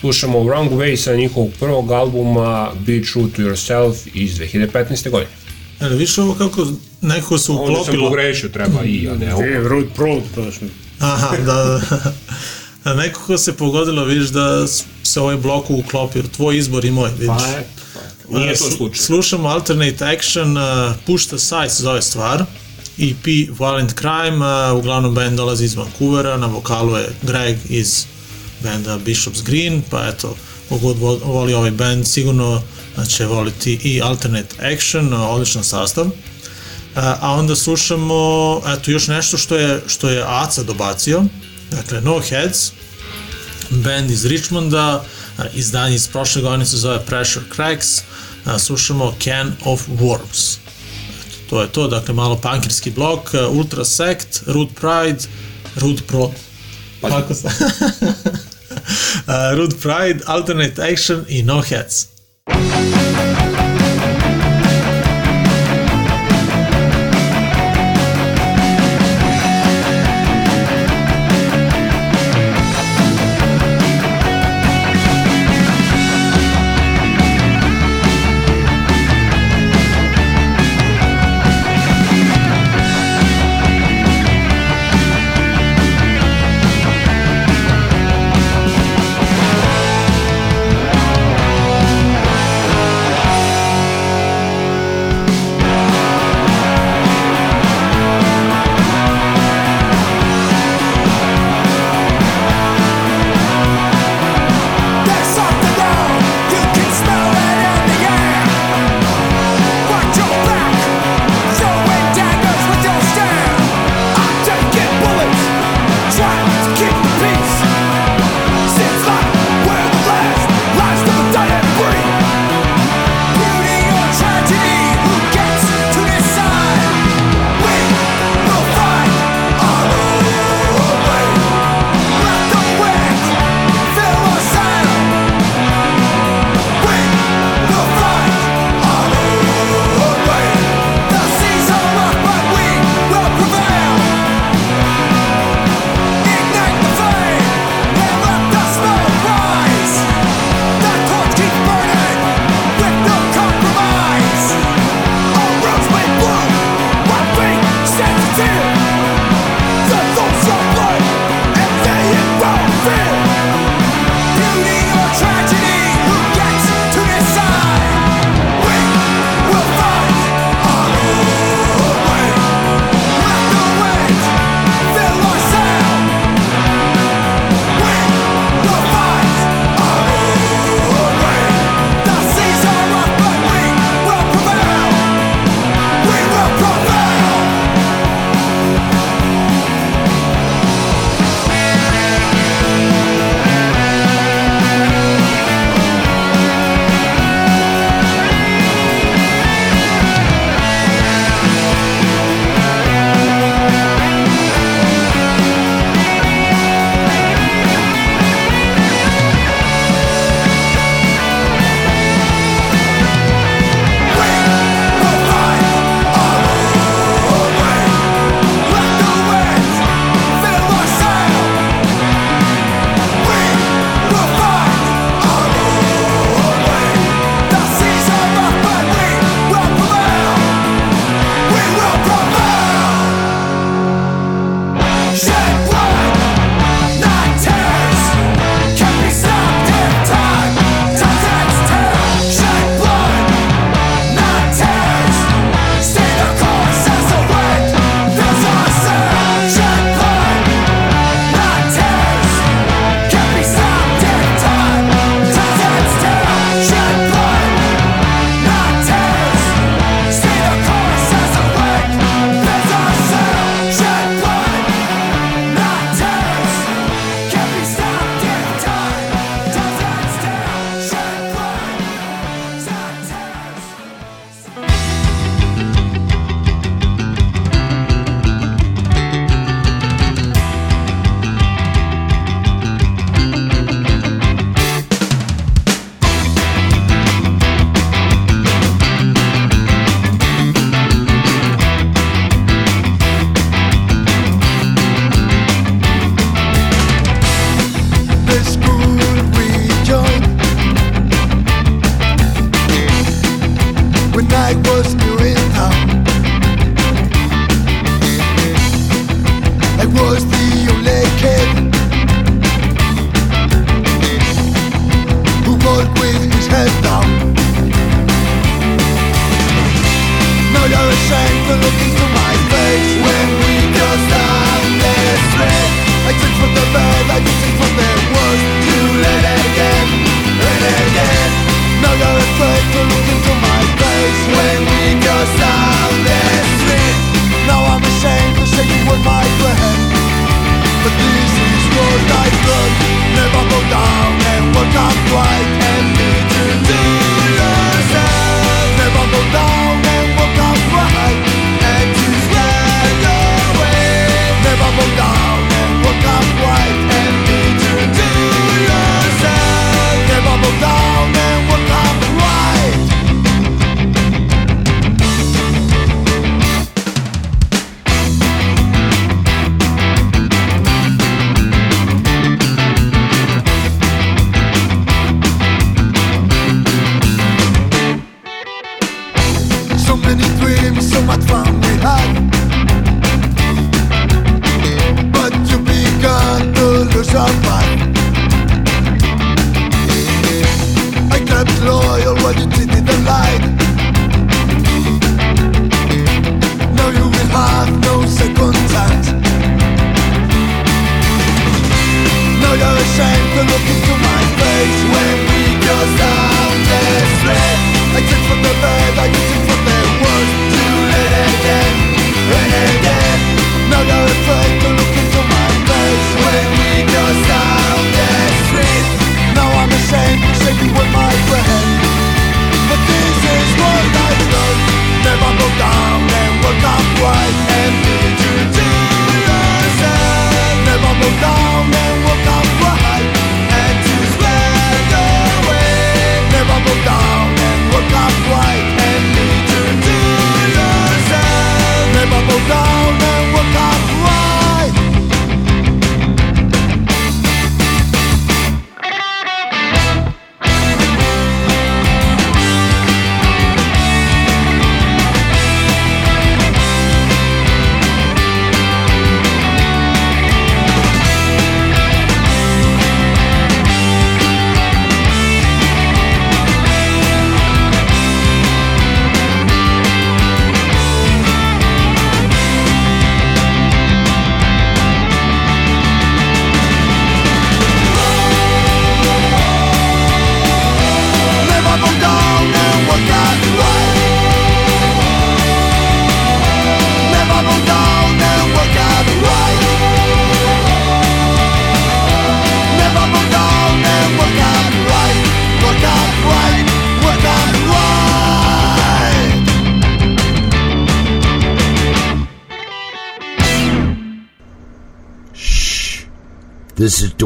slušamo 0.00 0.38
Wrong 0.38 0.70
Way 0.70 0.96
sa 0.96 1.14
njihovog 1.14 1.50
prvog 1.60 1.92
albuma 1.92 2.70
Be 2.86 3.02
True 3.12 3.28
to 3.36 3.42
Yourself 3.42 3.94
iz 4.14 4.38
2015. 4.38 5.10
godine. 5.10 5.32
Jel, 5.80 5.96
viš 5.96 6.18
ovo 6.18 6.34
kako 6.34 6.66
nekako 7.00 7.38
se 7.38 7.52
Onda 7.52 7.64
sam 7.64 7.72
uklopilo? 7.72 8.08
pogrešio, 8.08 8.48
treba 8.48 8.84
i, 8.84 9.08
a 9.08 9.14
ne 9.14 9.34
ovo. 9.34 9.44
E, 9.44 9.60
Road 9.68 9.86
Pro, 9.96 10.20
baš 10.36 10.60
mi. 10.60 10.68
Aha, 10.98 11.36
da, 11.36 11.54
da. 11.54 11.80
Nekako 12.86 13.38
se 13.38 13.52
pogodilo, 13.54 14.04
vidiš 14.04 14.28
da 14.28 14.66
se 15.02 15.20
ovaj 15.20 15.36
blok 15.36 15.70
uklopio, 15.70 16.22
tvoj 16.26 16.58
izbor 16.58 16.84
i 16.84 16.90
moj, 16.90 17.10
vidiš. 17.10 17.26
Pa 17.28 17.48
eto, 17.48 17.68
pa, 18.32 18.38
nije 18.38 18.54
to 18.54 18.64
Slu- 18.64 18.76
slučaj. 18.76 18.98
Slušamo 18.98 19.48
Alternate 19.48 20.04
Action, 20.06 20.56
uh, 20.56 20.62
Push 21.06 21.26
the 21.26 21.38
Side 21.38 21.70
se 21.70 21.82
zove 21.82 22.02
stvar, 22.02 22.44
EP 22.98 23.24
Violent 23.50 23.94
Crime, 23.94 24.36
uh, 24.70 24.78
uglavnom 24.78 25.14
band 25.14 25.36
dolazi 25.36 25.64
iz 25.64 25.74
Vancouvera, 25.74 26.36
na 26.36 26.46
vokalu 26.46 26.96
je 26.96 27.08
Greg 27.22 27.56
iz 27.68 28.04
benda 28.60 28.98
Bishop's 28.98 29.42
Green, 29.42 29.82
pa 29.90 30.06
eto, 30.06 30.36
kogod 30.68 30.98
vo- 30.98 31.20
voli 31.24 31.54
ovaj 31.54 31.70
band, 31.70 32.06
sigurno 32.06 32.62
uh, 32.96 33.06
će 33.06 33.26
voliti 33.26 33.72
i 33.74 34.02
Alternate 34.02 34.74
Action, 34.74 35.12
uh, 35.14 35.30
odličan 35.30 35.64
sastav. 35.64 36.06
A 36.94 37.32
onda 37.32 37.56
slušamo 37.56 38.14
eto 38.68 38.90
još 38.90 39.06
nešto 39.06 39.38
što 39.38 39.56
je 39.56 39.82
što 39.86 40.08
je 40.08 40.24
Aca 40.26 40.62
dobacio. 40.62 41.24
Dakle 41.70 42.00
No 42.00 42.20
Heads, 42.30 42.72
band 43.70 44.10
iz 44.10 44.24
Richmonda, 44.24 45.04
izdanje 45.54 45.94
iz 45.94 46.08
prošle 46.08 46.42
godine 46.42 46.66
se 46.66 46.76
zove 46.76 47.06
Pressure 47.06 47.44
Cracks. 47.54 48.02
Slušamo 48.58 49.14
Can 49.24 49.52
of 49.64 49.88
Worms. 49.88 50.56
Eto, 51.20 51.36
to 51.50 51.62
je 51.62 51.68
to, 51.68 51.88
dakle 51.88 52.14
malo 52.14 52.36
punkirski 52.36 52.90
blok, 52.90 53.34
Ultra 53.50 53.84
Sect, 53.84 54.42
Root 54.46 54.68
Pride, 54.74 55.24
Root 55.76 56.02
Pro. 56.06 56.30
Kako? 57.00 57.34
A, 59.26 59.54
Root 59.54 59.74
Pride, 59.80 60.24
Alternate 60.26 60.92
Action 60.92 61.24
i 61.28 61.42
No 61.42 61.60
Heads. 61.60 62.06
Thank 62.50 63.27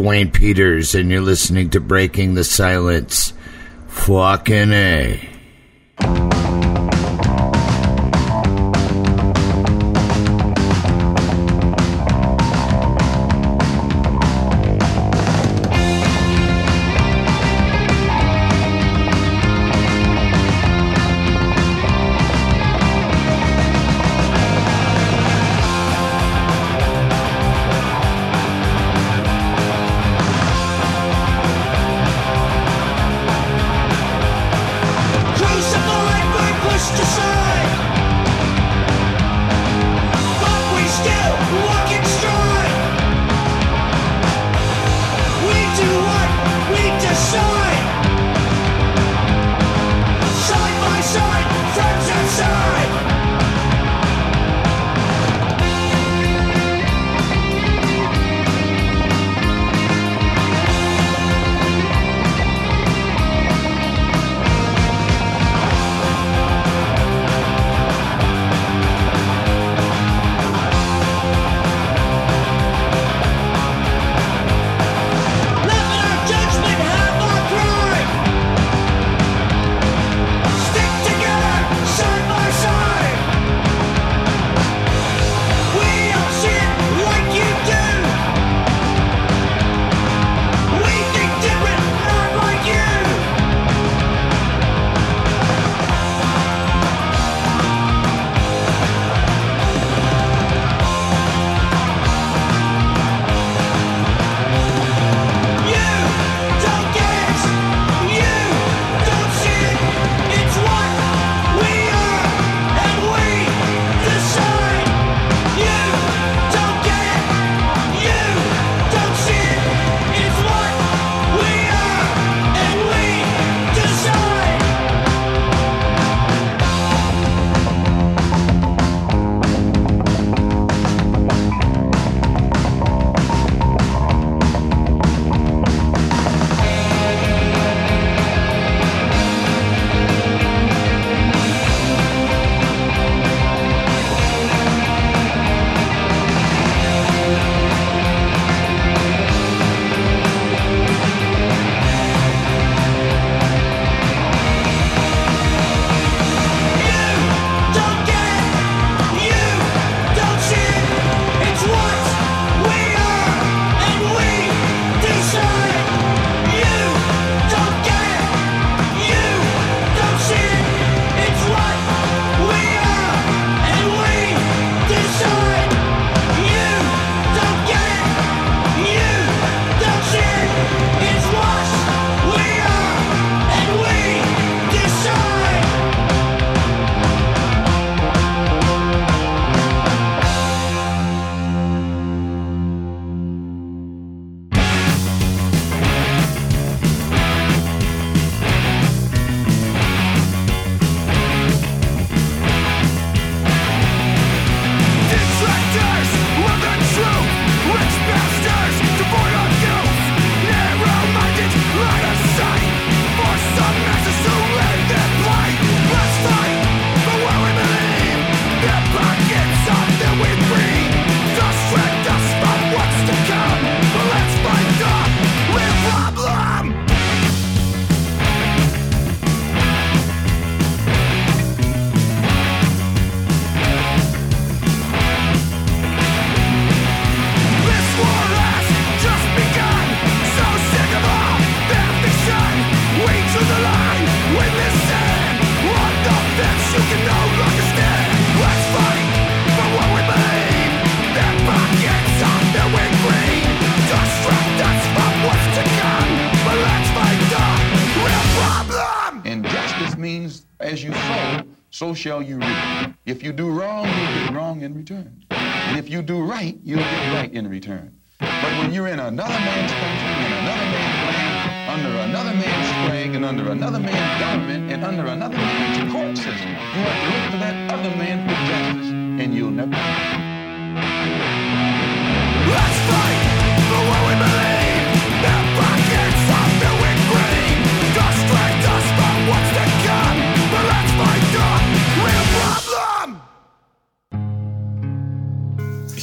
Dwayne 0.02 0.32
Peters, 0.32 0.96
and 0.96 1.12
you're 1.12 1.20
listening 1.20 1.70
to 1.70 1.78
Breaking 1.78 2.34
the 2.34 2.42
Silence. 2.42 3.32
Fucking 3.86 4.72
A. 4.72 5.31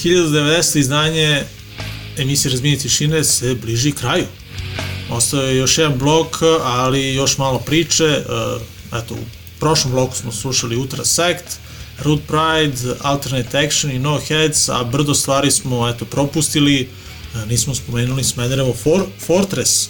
1090. 0.09 0.79
izdanje 0.79 1.43
emisije 2.17 2.51
Razbijenje 2.51 2.79
tišine 2.79 3.23
se 3.23 3.55
bliži 3.55 3.91
kraju. 3.91 4.25
Ostao 5.09 5.41
je 5.41 5.57
još 5.57 5.77
jedan 5.77 5.97
blok, 5.97 6.37
ali 6.63 7.13
još 7.13 7.37
malo 7.37 7.59
priče. 7.59 8.05
E, 8.05 8.23
Eto, 8.97 9.13
u 9.13 9.25
prošlom 9.59 9.93
bloku 9.93 10.15
smo 10.15 10.31
slušali 10.31 10.75
Ultra 10.75 11.05
Sect, 11.05 11.59
Root 11.99 12.19
Pride, 12.27 12.95
Alternate 13.01 13.65
Action 13.65 13.91
i 13.91 13.99
No 13.99 14.19
Heads, 14.27 14.69
a 14.69 14.83
brdo 14.83 15.13
stvari 15.13 15.51
smo 15.51 15.89
eto, 15.89 16.05
propustili. 16.05 16.81
E, 16.81 17.45
Nismo 17.45 17.75
spomenuli 17.75 18.23
Smederevo 18.23 18.73
For 18.73 19.05
Fortress, 19.19 19.89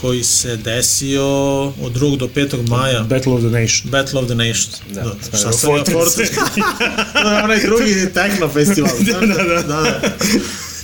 koji 0.00 0.24
se 0.24 0.56
desio 0.56 1.24
od 1.66 1.92
2. 1.92 2.16
do 2.16 2.28
5. 2.28 2.68
maja. 2.68 3.02
Battle 3.02 3.32
of 3.32 3.40
the 3.40 3.50
Nation. 3.50 3.90
Battle 3.90 4.20
of 4.20 4.26
the 4.26 4.34
Nations. 4.34 4.80
Da, 4.90 5.02
Da, 5.02 5.38
šta 5.38 5.52
sam 5.52 5.76
ja 5.76 5.84
Fortress. 5.84 6.30
To 7.22 7.30
je 7.30 7.42
onaj 7.44 7.60
drugi 7.60 8.12
techno 8.14 8.48
festival. 8.48 8.92
da, 9.12 9.26
da, 9.26 9.44
da. 9.44 9.62
da. 9.62 10.00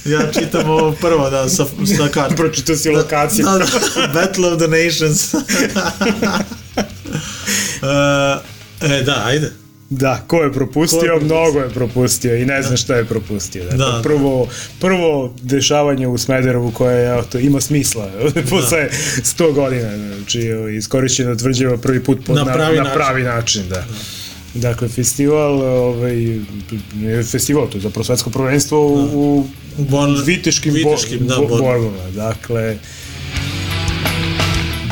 Ja 0.05 0.33
čitam 0.33 0.70
ovo 0.70 0.93
prvo, 0.93 1.31
da, 1.31 1.49
sa, 1.49 1.66
sa 1.99 2.09
kartom. 2.14 2.37
Pročitao 2.37 2.76
si 2.76 2.91
lokaciju. 2.91 3.45
Da, 3.45 3.59
da, 3.59 3.66
Battle 4.14 4.49
of 4.49 4.59
the 4.59 4.68
Nations. 4.68 5.35
uh, 5.35 5.41
e, 8.81 9.03
da, 9.03 9.22
ajde. 9.24 9.60
Da, 9.91 10.24
ko 10.26 10.36
je 10.36 10.53
propustio? 10.53 10.99
Ko 10.99 11.05
je 11.05 11.11
propustio? 11.11 11.36
Mnogo 11.36 11.61
je 11.61 11.68
propustio 11.70 12.36
i 12.36 12.45
ne 12.45 12.62
zna 12.62 12.76
šta 12.76 12.97
je 12.97 13.05
propustio. 13.05 13.62
Dakle, 13.64 13.78
Da. 13.78 14.01
prvo, 14.03 14.49
prvo 14.80 15.34
dešavanje 15.43 16.07
u 16.07 16.18
Smederevu 16.18 16.70
koje 16.70 17.09
evo, 17.09 17.22
to, 17.22 17.38
ima 17.38 17.61
smisla 17.61 18.11
posle 18.51 18.88
100 19.16 19.53
godina. 19.53 19.91
Znači, 20.16 20.43
iskorišćeno 20.72 21.36
tvrđeva 21.36 21.76
prvi 21.76 22.05
put 22.05 22.18
po, 22.26 22.34
Na 22.34 22.45
na, 22.45 22.53
pravi 22.53 22.76
na 22.76 22.82
način. 22.82 22.95
pravi 22.95 23.22
način. 23.22 23.62
Da. 23.68 23.84
Dakle, 24.55 24.88
festival, 24.88 25.62
ovaj, 25.62 26.38
festival, 27.24 27.68
to 27.68 27.78
je 27.78 27.82
zapravo 27.82 28.05
svetsko 28.05 28.30
prvenstvo 28.30 28.86
u, 28.86 28.95
u 28.95 29.47
U 29.78 29.82
bor, 29.82 30.09
viteškim, 30.26 30.74
viteškim, 30.74 31.18
bo, 31.18 31.26
da, 31.26 31.36
bo, 31.38 31.47
borbama. 31.49 32.11
Dakle, 32.11 32.78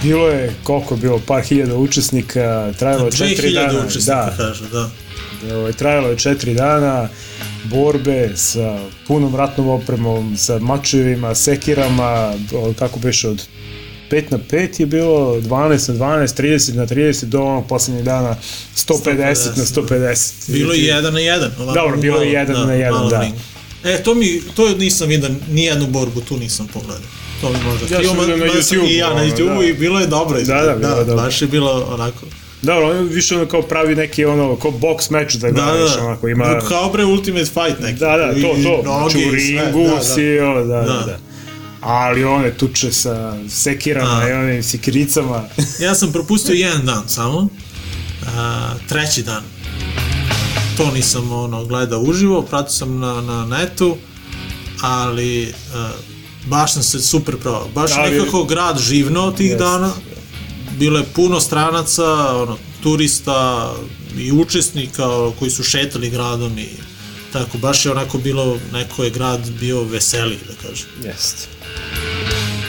bilo 0.03 0.29
je, 0.29 0.55
koliko 0.63 0.95
je 0.95 1.01
bilo, 1.01 1.21
par 1.27 1.43
hiljada 1.43 1.77
učesnika, 1.77 2.73
trajalo 2.79 3.05
je 3.05 3.13
četiri 3.13 3.51
2000 3.51 3.55
dana. 3.55 3.87
učesnika, 3.87 4.15
da, 4.15 4.37
kažu, 4.37 4.65
da. 4.73 4.91
Ovaj, 5.55 5.73
trajalo 5.73 6.09
je 6.09 6.19
četiri 6.19 6.55
dana 6.55 7.09
borbe 7.65 8.33
sa 8.37 8.79
punom 9.07 9.37
ratnom 9.37 9.69
opremom, 9.69 10.37
sa 10.37 10.59
mačevima, 10.59 11.35
sekirama, 11.35 12.35
kako 12.79 12.99
beše 12.99 13.29
od 13.29 13.47
5 14.11 14.25
na 14.31 14.39
5 14.51 14.81
je 14.81 14.87
bilo, 14.87 15.41
12 15.41 15.93
na 15.93 15.95
12, 15.95 16.43
30 16.43 16.75
na 16.75 16.87
30, 16.87 17.25
do 17.25 17.43
onog 17.43 17.67
poslednjeg 17.67 18.05
dana 18.05 18.37
150, 18.77 19.57
na 19.57 19.65
150. 19.65 20.53
Bilo 20.53 20.73
je 20.73 20.85
jedan 20.85 21.13
na 21.13 21.21
jedan. 21.21 21.51
Ovako, 21.59 21.75
Dobro, 21.75 21.97
bilo 21.97 22.23
je 22.23 22.33
malo, 22.33 22.39
jedan 22.39 22.67
na 22.67 22.75
jedan, 22.75 22.95
malo 22.95 23.11
da. 23.11 23.21
ring. 23.21 23.35
E, 23.85 24.03
to 24.03 24.15
mi, 24.15 24.43
to 24.57 24.69
nisam 24.69 25.09
vidio, 25.09 25.31
nijednu 25.51 25.87
borbu 25.87 26.21
tu 26.21 26.37
nisam 26.37 26.67
pogledao. 26.73 27.09
To 27.41 27.51
mi 27.53 27.59
možda. 27.65 27.97
Ja 27.97 28.09
sam 28.09 28.17
na 28.17 28.47
YouTubeu, 28.47 28.91
I 28.91 28.97
ja 28.97 29.15
na 29.15 29.25
YouTube 29.25 29.59
da. 29.59 29.65
i 29.65 29.73
bilo 29.73 30.01
je 30.01 30.07
dobro. 30.07 30.41
Da, 30.41 30.63
da, 30.63 30.75
bilo 30.75 30.97
je 30.99 31.05
dobro. 31.05 31.25
Baš 31.25 31.43
je 31.43 31.49
bilo 31.49 31.87
onako. 31.91 32.27
Dobro, 32.63 32.91
on 32.91 32.97
je 32.97 33.03
više 33.03 33.37
ono 33.37 33.47
kao 33.47 33.63
pravi 33.63 33.95
neki 33.95 34.25
ono, 34.25 34.57
kao 34.57 34.71
box 34.71 35.11
meč 35.11 35.35
da 35.35 35.51
Da, 35.51 35.63
gledaš, 35.73 35.97
da, 35.97 36.07
onako 36.07 36.29
ima... 36.29 36.61
Kao 36.69 36.91
bre 36.91 37.05
Ultimate 37.05 37.45
Fight 37.45 37.81
neki. 37.81 37.99
Da, 37.99 38.17
da, 38.17 38.35
to, 38.35 38.57
to, 38.63 38.83
znači 38.85 39.29
u 39.29 39.31
ringu 39.31 39.89
da, 39.89 39.95
da. 39.95 40.01
si, 40.03 40.39
o, 40.39 40.55
da, 40.55 40.65
da, 40.65 40.83
Da. 40.83 41.05
da. 41.07 41.19
Ali 41.81 42.25
one 42.25 42.51
tuče 42.55 42.93
sa 42.93 43.35
sekirama 43.49 44.21
A. 44.25 44.29
i 44.29 44.33
onim 44.33 44.63
sekiricama. 44.63 45.45
Ja 45.85 45.95
sam 45.95 46.13
propustio 46.13 46.53
jedan 46.53 46.87
dan 46.87 47.03
samo. 47.09 47.49
A, 48.37 48.71
treći 48.89 49.23
dan. 49.23 49.43
To 50.77 50.91
nisam 50.95 51.33
ono, 51.33 51.65
gledao 51.65 52.01
uživo, 52.01 52.43
pratio 52.43 52.71
sam 52.71 52.99
na, 52.99 53.21
na 53.21 53.47
netu, 53.47 53.97
ali 54.83 55.55
a, 55.75 55.91
baš 56.49 56.73
sam 56.75 56.83
se 56.83 57.01
super 57.01 57.37
provao. 57.37 57.69
Baš 57.75 57.91
Ali- 57.97 58.19
nekako 58.19 58.45
grad 58.45 58.79
živno 58.79 59.31
tih 59.31 59.47
Jeste. 59.51 59.65
dana. 59.65 59.93
Bilo 60.79 60.99
je 60.99 61.05
puno 61.15 61.41
stranaca, 61.41 62.05
ono, 62.37 62.59
turista 62.83 63.73
i 64.19 64.33
učesnika 64.33 65.05
koji 65.39 65.51
su 65.51 65.63
šetali 65.63 66.11
gradom 66.11 66.59
i 66.59 66.69
tako, 67.33 67.59
baš 67.59 67.85
je 67.85 67.93
onako 67.93 68.19
bilo, 68.19 68.59
neko 68.73 69.05
je 69.05 69.11
grad 69.11 69.51
bio 69.61 69.83
veseliji, 69.83 70.39
da 70.49 70.69
kažem. 70.69 70.87
Jeste. 71.05 71.49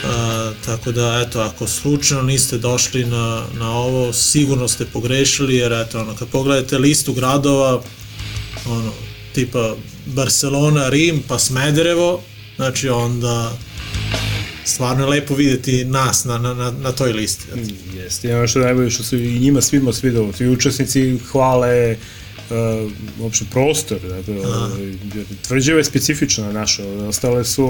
A, 0.04 0.52
tako 0.66 0.92
da, 0.92 1.24
eto, 1.26 1.40
ako 1.40 1.66
slučajno 1.66 2.22
niste 2.22 2.58
došli 2.58 3.04
na, 3.04 3.44
na 3.58 3.70
ovo, 3.72 4.12
sigurno 4.12 4.68
ste 4.68 4.84
pogrešili, 4.84 5.56
jer 5.56 5.72
eto, 5.72 6.00
ono, 6.00 6.16
kad 6.16 6.28
pogledate 6.28 6.78
listu 6.78 7.12
gradova, 7.12 7.82
ono, 8.66 8.92
tipa 9.34 9.74
Barcelona, 10.06 10.88
Rim, 10.88 11.22
pa 11.28 11.38
Smederevo, 11.38 12.22
znači 12.56 12.88
onda 12.88 13.52
stvarno 14.64 15.04
je 15.04 15.10
lepo 15.10 15.34
videti 15.34 15.84
nas 15.84 16.24
na, 16.24 16.38
na, 16.38 16.54
na, 16.54 16.70
na 16.70 16.92
toj 16.92 17.12
listi. 17.12 17.44
Jeste, 17.96 18.28
i 18.28 18.32
ono 18.32 18.46
što 18.46 18.58
je 18.58 18.64
najbolje 18.64 18.90
što 18.90 19.02
su 19.02 19.16
i 19.16 19.38
njima 19.38 19.60
svima 19.60 19.92
svidelo, 19.92 20.32
svi 20.32 20.48
učesnici 20.48 21.18
hvale 21.18 21.96
uh, 22.50 22.90
uopšte 23.20 23.44
prostor, 23.50 23.98
dakle, 24.00 24.46
ovaj, 24.46 24.92
tvrđava 25.42 25.78
je 25.78 25.84
specifična 25.84 26.52
naša, 26.52 26.86
ostale 26.86 27.44
su 27.44 27.66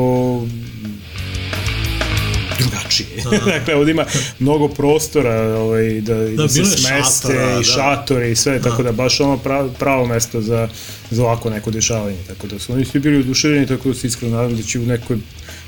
drugačije. 2.61 3.09
dakle, 3.59 3.75
ovdje 3.75 3.93
ima 3.93 4.05
mnogo 4.39 4.69
prostora 4.69 5.59
ovaj, 5.59 6.01
da, 6.01 6.15
da, 6.15 6.31
da 6.31 6.49
se 6.49 6.65
smeste 6.65 7.29
šatora, 7.29 7.53
i 7.53 7.57
da. 7.57 7.63
šatori 7.63 8.31
i 8.31 8.37
sve, 8.37 8.63
tako 8.63 8.83
da 8.83 8.93
baš 8.93 9.21
ono 9.21 9.37
pravo, 9.37 9.69
pravo 9.79 10.07
mesto 10.07 10.41
za, 10.41 10.69
za 11.11 11.23
ovako 11.23 11.51
neko 11.51 11.71
dešavanje. 11.71 12.19
Tako 12.29 12.47
da 12.47 12.59
su 12.59 12.73
oni 12.73 12.85
svi 12.85 13.01
bili 13.01 13.19
oduševljeni, 13.21 13.67
tako 13.67 13.89
da 13.89 13.95
se 13.95 14.07
iskreno 14.07 14.37
nadam 14.37 14.57
da 14.57 14.63
će 14.63 14.79
u 14.79 14.87
nekoj 14.87 15.17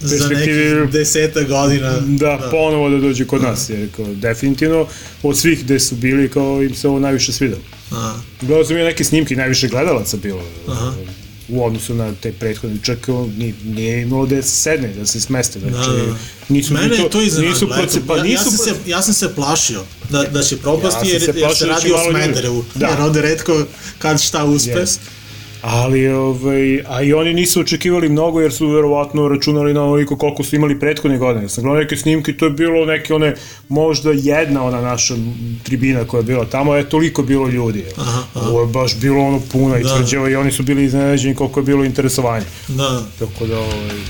Za 0.00 0.16
perspektivi 0.16 0.74
nekih 0.74 0.92
deseta 0.92 1.42
godina. 1.42 1.90
da, 1.90 2.36
da, 2.36 2.48
ponovo 2.50 2.90
da 2.90 2.96
dođe 2.96 3.26
kod 3.26 3.42
nas, 3.42 3.70
jer 3.70 3.88
kao, 3.96 4.06
definitivno 4.14 4.86
od 5.22 5.38
svih 5.38 5.64
gde 5.64 5.80
su 5.80 5.94
bili, 5.94 6.28
kao 6.28 6.62
im 6.62 6.74
se 6.74 6.88
ovo 6.88 6.98
najviše 6.98 7.32
svidalo. 7.32 7.62
A, 7.90 8.14
Gledao 8.40 8.64
sam 8.64 8.76
i 8.76 8.80
neke 8.80 9.04
snimke, 9.04 9.36
najviše 9.36 9.68
gledalaca 9.68 10.16
bilo 10.16 10.42
Aha. 10.68 10.92
U 11.52 11.64
odnosu 11.64 11.94
na 11.94 12.14
te 12.22 12.32
prethodne, 12.32 12.76
čak 12.82 13.08
ono, 13.08 13.26
nije, 13.38 13.54
nije 13.64 14.02
imalo 14.02 14.26
da 14.26 14.42
se 14.42 14.48
sedne, 14.50 14.88
da 14.88 15.06
se 15.06 15.20
smeste, 15.20 15.60
znači 15.60 15.90
Da. 15.90 16.16
nisu 16.48 16.74
Mene 16.74 16.88
ni 16.98 17.10
to 17.10 17.22
iznenadilo. 17.22 17.52
nisu 17.54 17.68
proce, 17.68 18.00
pa 18.06 18.16
ja, 18.16 18.18
ja, 18.18 18.24
nisu 18.24 18.44
sam 18.44 18.56
se, 18.56 18.74
ja 18.86 19.02
sam 19.02 19.14
se 19.14 19.34
plašio 19.34 19.84
da, 20.10 20.22
da 20.22 20.42
će 20.42 20.56
propasti 20.56 21.08
Ja 21.08 21.12
jer, 21.12 21.22
se 21.22 21.32
jer 21.36 21.56
se 21.56 21.66
da 21.66 21.72
radi 21.72 21.92
o. 21.92 22.10
Smederevu. 22.10 22.64
Da. 22.74 22.86
Jer 22.86 23.00
ovde 23.00 23.22
redko 23.22 23.64
kad 23.98 24.20
šta 24.20 24.44
uspe. 24.44 24.70
Yes. 24.70 24.98
Ali 25.62 26.08
ovaj, 26.08 26.82
a 26.88 27.02
i 27.02 27.12
oni 27.12 27.34
nisu 27.34 27.60
očekivali 27.60 28.08
mnogo 28.08 28.40
jer 28.40 28.52
su 28.52 28.68
verovatno 28.68 29.28
računali 29.28 29.74
na 29.74 29.84
onoliko 29.84 30.16
koliko 30.16 30.44
su 30.44 30.56
imali 30.56 30.80
prethodne 30.80 31.18
godine. 31.18 31.48
Sam 31.48 31.64
gledao 31.64 31.80
neke 31.80 31.96
snimke, 31.96 32.36
to 32.36 32.44
je 32.44 32.50
bilo 32.50 32.84
neke 32.86 33.14
one, 33.14 33.34
možda 33.68 34.10
jedna 34.12 34.64
ona 34.64 34.80
naša 34.80 35.14
tribina 35.62 36.04
koja 36.04 36.18
je 36.18 36.24
bila 36.24 36.44
tamo, 36.44 36.74
je 36.74 36.88
toliko 36.88 37.22
bilo 37.22 37.48
ljudi. 37.48 37.84
Aha, 37.96 38.22
aha. 38.34 38.48
Ovo 38.48 38.60
je 38.60 38.66
baš 38.66 38.96
bilo 38.96 39.24
ono 39.24 39.40
puna 39.52 39.78
i 39.78 39.82
Da. 39.82 39.96
tvrđava 39.96 40.30
i 40.30 40.36
oni 40.36 40.52
su 40.52 40.62
bili 40.62 40.84
iznenađeni 40.84 41.34
koliko 41.34 41.60
je 41.60 41.64
bilo 41.64 41.84
interesovanja. 41.84 42.44
Da, 42.68 43.02
Tako 43.18 43.46
da, 43.46 43.58
ovaj, 43.58 44.00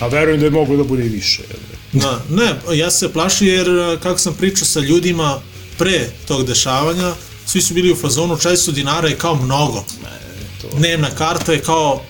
a 0.00 0.06
verujem 0.06 0.40
da 0.40 0.46
je 0.46 0.50
moglo 0.50 0.76
da 0.76 0.84
bude 0.84 1.06
i 1.06 1.08
više. 1.08 1.42
da. 1.92 2.20
Ne, 2.30 2.76
ja 2.78 2.90
se 2.90 3.12
plašio 3.12 3.54
jer 3.54 3.70
uh, 3.70 4.00
kako 4.00 4.18
sam 4.18 4.34
pričao 4.34 4.66
sa 4.66 4.80
ljudima 4.80 5.38
pre 5.78 6.00
tog 6.28 6.46
dešavanja, 6.46 7.12
svi 7.46 7.62
su 7.62 7.74
bili 7.74 7.92
u 7.92 7.96
fazonu 7.96 8.36
400 8.36 8.70
dinara 8.72 9.08
je 9.08 9.16
kao 9.16 9.34
mnogo. 9.34 9.84
Dnevna 10.72 11.10
karta 11.10 11.52
je 11.52 11.60
kao 11.60 12.02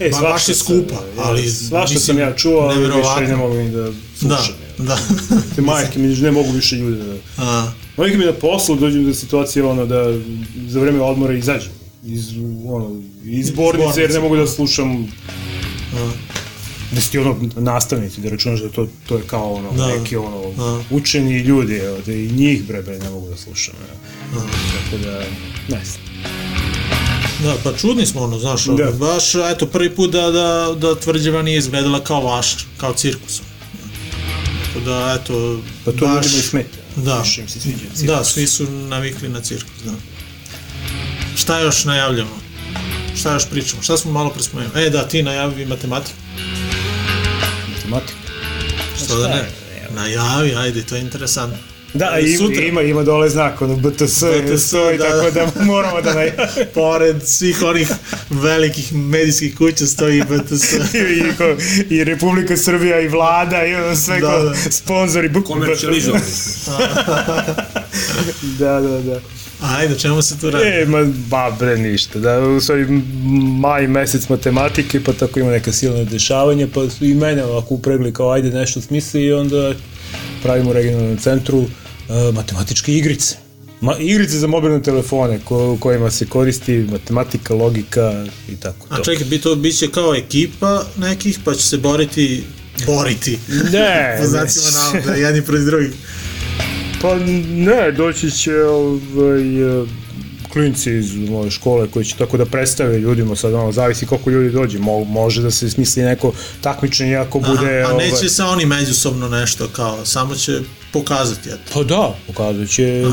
E, 0.00 0.10
Ba- 0.10 0.20
baš 0.22 0.48
je 0.48 0.54
skupa, 0.54 0.94
ja, 0.94 1.00
ali, 1.18 1.50
Svašta 1.50 1.94
mislim, 1.94 2.00
sam 2.00 2.18
ja 2.18 2.34
čuo, 2.34 2.60
ali 2.60 2.86
više 2.86 3.28
ne 3.28 3.36
mogu 3.36 3.54
ni 3.54 3.70
da 3.70 3.80
da, 3.80 3.92
slušam. 4.18 4.54
da. 4.78 4.98
Te 5.54 5.60
majke 5.62 5.98
mi 5.98 6.08
ne 6.08 6.30
mogu 6.30 6.52
više 6.52 6.76
ljude 6.76 7.04
da... 7.04 7.16
A, 7.38 7.72
Oni 7.96 8.16
mi 8.16 8.24
na 8.24 8.32
poslu 8.32 8.76
dođem 8.76 9.04
do 9.04 9.14
situacije 9.14 9.64
ono 9.64 9.86
da 9.86 10.04
za 10.68 10.80
vreme 10.80 11.00
odmora 11.00 11.34
izađem 11.34 11.70
iz, 12.04 12.28
ono, 12.66 13.00
iz 13.24 13.46
zbornice 13.46 14.00
jer 14.00 14.10
ne 14.12 14.20
mogu 14.20 14.36
da 14.36 14.46
slušam 14.46 15.12
da 16.92 17.00
si 17.00 17.10
ti 17.10 17.18
ono 17.18 17.36
nastavnici, 17.56 18.20
da 18.20 18.28
računaš 18.28 18.60
da 18.60 18.68
to, 18.68 18.88
to 19.06 19.16
je 19.16 19.22
kao 19.22 19.52
ono, 19.54 19.72
Da. 19.72 19.86
neki 19.88 20.16
ono, 20.16 20.52
Da. 20.56 20.80
učeni 20.90 21.38
ljudi, 21.38 21.76
evo, 21.76 21.98
da 22.06 22.12
i 22.12 22.28
njih 22.28 22.64
bre, 22.64 22.82
bre, 22.82 22.98
ne 22.98 23.10
mogu 23.10 23.28
da 23.28 23.36
slušam, 23.36 23.74
evo. 23.82 23.98
Tako 24.84 25.02
da, 25.04 25.18
ne 25.68 25.84
znam. 25.84 26.07
Da, 27.42 27.54
pa 27.64 27.72
čudni 27.72 28.06
smo 28.06 28.20
ono, 28.20 28.38
znaš, 28.38 28.68
ono, 28.68 28.76
Da. 28.76 28.92
baš, 28.92 29.34
eto, 29.34 29.66
prvi 29.66 29.90
put 29.90 30.10
da, 30.10 30.30
da, 30.30 30.74
da 30.78 30.94
tvrđava 30.94 31.42
nije 31.42 31.58
izgledala 31.58 32.04
kao 32.04 32.20
vaš, 32.22 32.46
kao 32.76 32.94
cirkus. 32.94 33.40
Tako 34.66 34.80
da, 34.80 35.18
eto, 35.20 35.60
Pa 35.84 35.92
to 35.92 36.06
baš, 36.06 36.24
ljudima 36.24 36.38
i 36.38 36.42
smeta. 36.42 36.78
Da, 36.96 37.24
im 37.38 37.48
se 37.48 37.60
sviđa 37.60 37.78
cirkus. 37.78 38.00
da, 38.00 38.24
svi 38.24 38.46
su 38.46 38.64
navikli 38.70 39.28
na 39.28 39.40
cirkus, 39.40 39.82
da. 39.84 39.92
Šta 41.36 41.60
još 41.60 41.84
najavljamo? 41.84 42.38
Šta 43.16 43.32
još 43.32 43.46
pričamo? 43.50 43.82
Šta 43.82 43.96
smo 43.96 44.12
malo 44.12 44.30
prespomenuli? 44.30 44.82
E, 44.86 44.90
da, 44.90 45.08
ti 45.08 45.22
najavi 45.22 45.66
matematiku. 45.66 46.16
Matematika. 47.74 48.18
Što 49.04 49.18
da 49.18 49.28
ne? 49.28 49.50
Najavi, 49.94 50.54
ajde, 50.54 50.82
to 50.82 50.94
je 50.94 51.00
interesantno. 51.00 51.58
Da, 51.94 52.18
ima, 52.18 52.38
sutra. 52.38 52.62
ima, 52.62 52.82
ima 52.82 53.02
dole 53.02 53.28
znak, 53.28 53.62
ono, 53.62 53.76
BTS, 53.76 54.22
BTS, 54.22 54.66
stoji, 54.66 54.98
da. 54.98 55.04
tako 55.04 55.30
da 55.30 55.64
moramo 55.64 56.00
da 56.00 56.14
najavimo. 56.14 56.42
Pored 56.74 57.16
svih 57.24 57.62
onih 57.62 57.88
velikih 58.30 58.92
medijskih 58.92 59.56
kuća 59.56 59.86
stoji 59.86 60.22
BTS. 60.22 60.72
I, 61.18 61.36
ko- 61.38 61.56
i 61.90 62.04
Republika 62.04 62.56
Srbija 62.56 63.00
i 63.00 63.08
vlada 63.08 63.64
i 63.64 63.74
ono 63.74 63.96
sve 63.96 64.20
Da, 64.20 64.28
da, 64.28 64.38
da. 64.38 64.44
da. 64.44 64.54
sponzori. 64.54 65.30
Komercijalizovani. 65.44 66.24
Da, 68.58 68.80
da, 68.80 69.00
da. 69.00 69.20
Ajde, 69.62 69.98
čemu 69.98 70.22
se 70.22 70.38
tu 70.38 70.50
radi? 70.50 70.64
E, 70.66 70.84
ma, 70.86 70.98
ba, 71.28 71.56
bre, 71.58 71.76
ništa. 71.78 72.18
Da, 72.18 72.40
u 72.40 72.60
stvari, 72.60 72.86
maj 73.58 73.86
mesec 73.86 74.28
matematike, 74.28 75.04
pa 75.04 75.12
tako 75.12 75.40
ima 75.40 75.50
neka 75.50 75.72
silna 75.72 76.04
dešavanja, 76.04 76.68
pa 76.74 76.90
su 76.90 77.04
i 77.04 77.14
mene 77.14 77.44
ovako 77.44 77.74
upregli 77.74 78.12
kao 78.12 78.30
ajde 78.30 78.50
nešto 78.50 78.80
smisli 78.80 79.22
i 79.22 79.32
onda 79.32 79.74
pravimo 80.42 80.70
u 80.70 80.72
regionalnom 80.72 81.16
centru 81.18 81.58
uh, 81.58 81.68
matematičke 82.34 82.94
igrice. 82.94 83.36
Ma, 83.80 83.96
igrice 83.98 84.38
za 84.38 84.46
mobilne 84.46 84.82
telefone 84.82 85.40
ko, 85.44 85.76
kojima 85.80 86.10
se 86.10 86.26
koristi 86.26 86.86
matematika, 86.90 87.54
logika 87.54 88.26
i 88.48 88.56
tako 88.56 88.86
A 88.88 88.96
to. 88.96 89.02
čekaj, 89.04 89.26
bi 89.26 89.38
to 89.38 89.54
biće 89.54 89.88
kao 89.90 90.14
ekipa 90.14 90.84
nekih, 90.96 91.38
pa 91.44 91.54
će 91.54 91.62
se 91.62 91.76
boriti, 91.76 92.44
boriti. 92.86 93.38
Ne, 93.72 94.16
po 94.20 94.26
znacima 94.26 94.66
navoda, 94.70 95.14
jedni 95.14 95.42
protiv 95.42 95.66
drugih. 95.66 95.90
Pa 97.02 97.14
ne, 97.48 97.92
doći 97.92 98.30
će 98.30 98.62
ovaj, 98.64 99.80
e, 99.82 99.86
klinci 100.58 100.92
iz 100.92 101.14
moje 101.14 101.50
škole 101.50 101.88
koji 101.90 102.04
će 102.04 102.16
tako 102.16 102.36
da 102.36 102.44
predstave 102.44 102.98
ljudima, 102.98 103.36
sad 103.36 103.54
ono, 103.54 103.72
zavisi 103.72 104.06
koliko 104.06 104.30
ljudi 104.30 104.50
dođe, 104.50 104.78
Mo, 104.78 105.04
može 105.04 105.42
da 105.42 105.50
se 105.50 105.70
smisli 105.70 106.02
neko 106.02 106.32
takmičenje 106.60 107.16
ako 107.16 107.40
bude... 107.40 107.82
Aha, 107.82 107.90
a 107.90 107.94
ovaj, 107.94 108.10
neće 108.10 108.28
se 108.28 108.42
oni 108.42 108.66
međusobno 108.66 109.28
nešto 109.28 109.68
kao, 109.68 110.06
samo 110.06 110.34
će 110.34 110.60
pokazati, 110.92 111.48
eto. 111.48 111.58
Pa 111.74 111.82
da, 111.82 112.14
pokazat 112.26 112.68
će, 112.68 113.04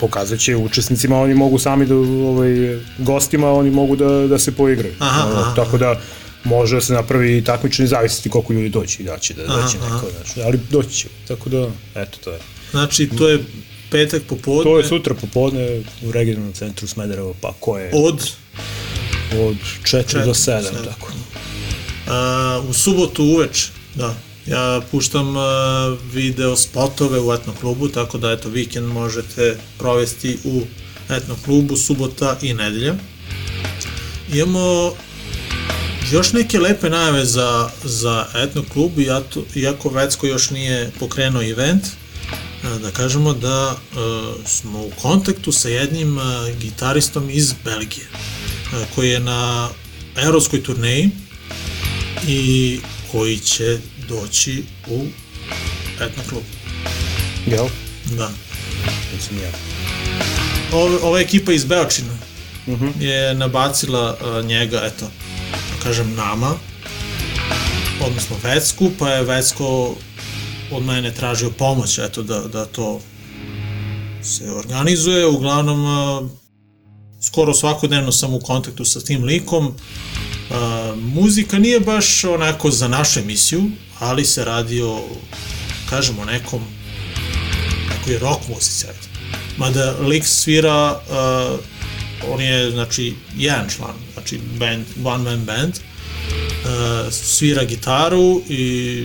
pokazat 0.00 0.38
će 0.38 0.56
učesnicima, 0.56 1.20
oni 1.20 1.34
mogu 1.34 1.58
sami 1.58 1.86
da, 1.86 1.94
ovaj, 1.94 2.78
gostima, 2.98 3.52
oni 3.52 3.70
mogu 3.70 3.96
da, 3.96 4.26
da 4.26 4.38
se 4.38 4.52
poigraju. 4.52 4.94
Aha, 4.98 5.26
Ono, 5.26 5.40
aha. 5.40 5.54
Tako 5.54 5.78
da 5.78 6.00
može 6.44 6.76
da 6.76 6.80
se 6.80 6.92
napravi 6.92 7.44
takmičenje, 7.44 7.88
zavisiti 7.88 8.30
koliko 8.30 8.52
ljudi 8.52 8.68
doći 8.68 9.02
i 9.02 9.06
da 9.06 9.18
će 9.18 9.34
da 9.34 9.42
Aha, 9.48 9.62
doći 9.62 9.76
aha. 9.80 9.94
neko, 9.94 10.06
znači, 10.16 10.42
ali 10.42 10.60
doći 10.70 10.96
će, 10.96 11.08
tako 11.28 11.48
da, 11.48 11.68
eto, 11.94 12.18
to 12.24 12.30
je. 12.30 12.38
Znači, 12.70 13.08
to 13.18 13.28
je 13.28 13.44
petak 13.90 14.22
popodne. 14.28 14.62
To 14.62 14.78
je 14.78 14.84
sutra 14.84 15.14
popodne 15.14 15.82
u 16.02 16.12
regionalnom 16.12 16.52
centru 16.52 16.88
Smederevo, 16.88 17.34
pa 17.40 17.52
ko 17.60 17.78
je 17.78 17.90
Od 17.94 18.30
od 19.32 19.56
4 19.82 20.02
do 20.02 20.02
Četiri, 20.04 20.22
7, 20.22 20.34
sedam. 20.34 20.84
tako. 20.84 21.12
a, 22.08 22.62
u 22.68 22.72
subotu 22.72 23.24
uveč, 23.24 23.68
da. 23.94 24.14
Ja 24.46 24.80
puštam 24.90 25.36
a, 25.36 25.96
video 26.12 26.56
spotove 26.56 27.20
u 27.20 27.32
etno 27.32 27.52
klubu, 27.60 27.88
tako 27.88 28.18
da 28.18 28.32
eto 28.32 28.48
vikend 28.48 28.86
možete 28.86 29.58
provesti 29.78 30.38
u 30.44 30.62
etno 31.10 31.36
klubu 31.44 31.76
subota 31.76 32.36
i 32.42 32.54
nedelja. 32.54 32.94
Imamo 34.34 34.92
još 36.12 36.32
neke 36.32 36.58
lepe 36.58 36.90
najave 36.90 37.24
za, 37.24 37.70
za 37.84 38.26
etno 38.34 38.64
klub, 38.72 38.92
iako, 39.54 39.88
Vecko 39.88 40.26
još 40.26 40.50
nije 40.50 40.90
pokrenuo 40.98 41.42
event, 41.42 41.84
da 42.82 42.90
kažemo 42.90 43.32
da 43.32 43.76
a, 43.96 44.34
smo 44.46 44.80
u 44.80 44.90
kontaktu 45.02 45.52
sa 45.52 45.68
jednim 45.68 46.18
a, 46.18 46.48
gitaristom 46.60 47.30
iz 47.30 47.54
Belgije, 47.64 48.06
koji 48.94 49.10
je 49.10 49.20
na 49.20 49.68
evropskoj 50.16 50.62
turneji 50.62 51.10
i 52.28 52.80
koji 53.12 53.38
će 53.38 53.78
doći 54.08 54.64
u 54.88 55.06
etno 56.00 56.22
klub. 56.28 56.42
Jel? 57.46 57.66
Da. 58.04 58.30
Mislim 59.14 59.38
ja. 59.42 59.50
Ova, 60.72 60.98
ova 61.02 61.20
ekipa 61.20 61.52
iz 61.52 61.64
Beočina 61.64 62.12
je 63.00 63.34
nabacila 63.34 64.18
njega, 64.44 64.80
eto, 64.84 65.10
da 65.52 65.82
kažem 65.82 66.14
nama, 66.14 66.54
odnosno 68.00 68.36
Vecku, 68.42 68.90
pa 68.98 69.10
je 69.10 69.22
Vecko 69.22 69.96
od 70.70 70.82
mene 70.84 71.14
tražio 71.14 71.50
pomoć, 71.50 71.98
eto, 71.98 72.22
da, 72.22 72.40
da 72.40 72.64
to 72.64 73.00
se 74.22 74.52
organizuje. 74.52 75.26
Uglavnom, 75.26 76.30
skoro 77.22 77.54
svakodnevno 77.54 78.12
sam 78.12 78.34
u 78.34 78.40
kontaktu 78.40 78.84
sa 78.84 79.00
tim 79.00 79.24
likom. 79.24 79.74
Muzika 80.96 81.58
nije 81.58 81.80
baš 81.80 82.24
onako 82.24 82.70
za 82.70 82.88
našu 82.88 83.20
emisiju, 83.20 83.64
ali 83.98 84.24
se 84.24 84.44
radi 84.44 84.82
o, 84.82 85.00
kažemo, 85.90 86.24
nekom 86.24 86.60
nekoj 88.06 88.18
rock 88.18 88.48
muzici, 88.48 88.86
ajde. 88.86 88.98
Mada 89.56 89.94
lik 90.00 90.26
svira, 90.26 91.00
on 92.32 92.40
je, 92.40 92.70
znači, 92.70 93.14
jedan 93.36 93.70
član, 93.76 93.94
znači, 94.12 94.40
band, 94.58 94.84
one 95.04 95.24
man 95.24 95.44
band, 95.44 95.74
svira 97.10 97.64
gitaru 97.64 98.42
i 98.48 99.04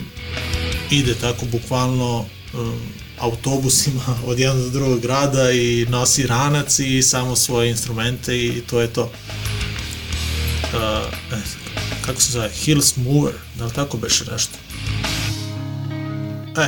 ide 0.92 1.16
tako 1.16 1.46
bukvalno 1.46 2.26
um, 2.54 2.82
autobusima 3.20 4.04
od 4.30 4.40
jednog 4.40 4.64
do 4.64 4.70
drugog 4.70 5.00
grada 5.00 5.52
i 5.52 5.86
nosi 5.90 6.28
ranac 6.28 6.80
i 6.80 7.02
samo 7.02 7.36
svoje 7.36 7.70
instrumente 7.70 8.38
i 8.38 8.62
to 8.70 8.82
je 8.82 8.94
to. 8.94 9.04
Uh, 9.04 9.10
znam, 11.30 11.62
kako 12.06 12.22
se 12.22 12.32
zove, 12.32 12.50
Hills 12.50 12.96
Mover, 12.96 13.34
da 13.58 13.66
li 13.66 13.74
tako 13.74 13.98
beše 13.98 14.26
nešto? 14.32 14.54
E, 16.58 16.68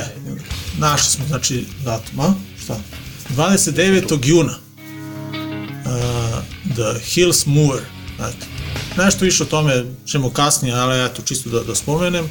našli 0.78 1.10
smo, 1.10 1.26
znači, 1.26 1.66
datum, 1.84 2.20
a? 2.20 2.34
Šta? 2.64 2.80
29. 3.36 4.18
juna. 4.24 4.52
Uh, 4.52 6.44
The 6.74 7.00
Hills 7.04 7.46
Mover. 7.46 7.82
Eto. 8.14 8.46
Nešto 8.96 9.24
više 9.24 9.42
o 9.42 9.46
tome 9.46 9.84
ćemo 10.06 10.30
kasnije, 10.30 10.74
ali 10.74 11.04
eto, 11.04 11.22
čisto 11.22 11.50
da, 11.50 11.62
da 11.62 11.74
spomenem. 11.74 12.30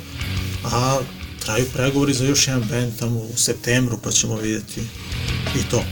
A 0.64 1.00
traju 1.46 1.66
pregovori 1.74 2.14
za 2.14 2.26
još 2.26 2.48
jedan 2.48 2.64
band 2.70 3.00
tamo 3.00 3.20
u 3.20 3.38
septembru, 3.38 3.98
pa 4.04 4.12
ćemo 4.12 4.36
vidjeti 4.36 4.82
i 5.56 5.70
to. 5.72 5.84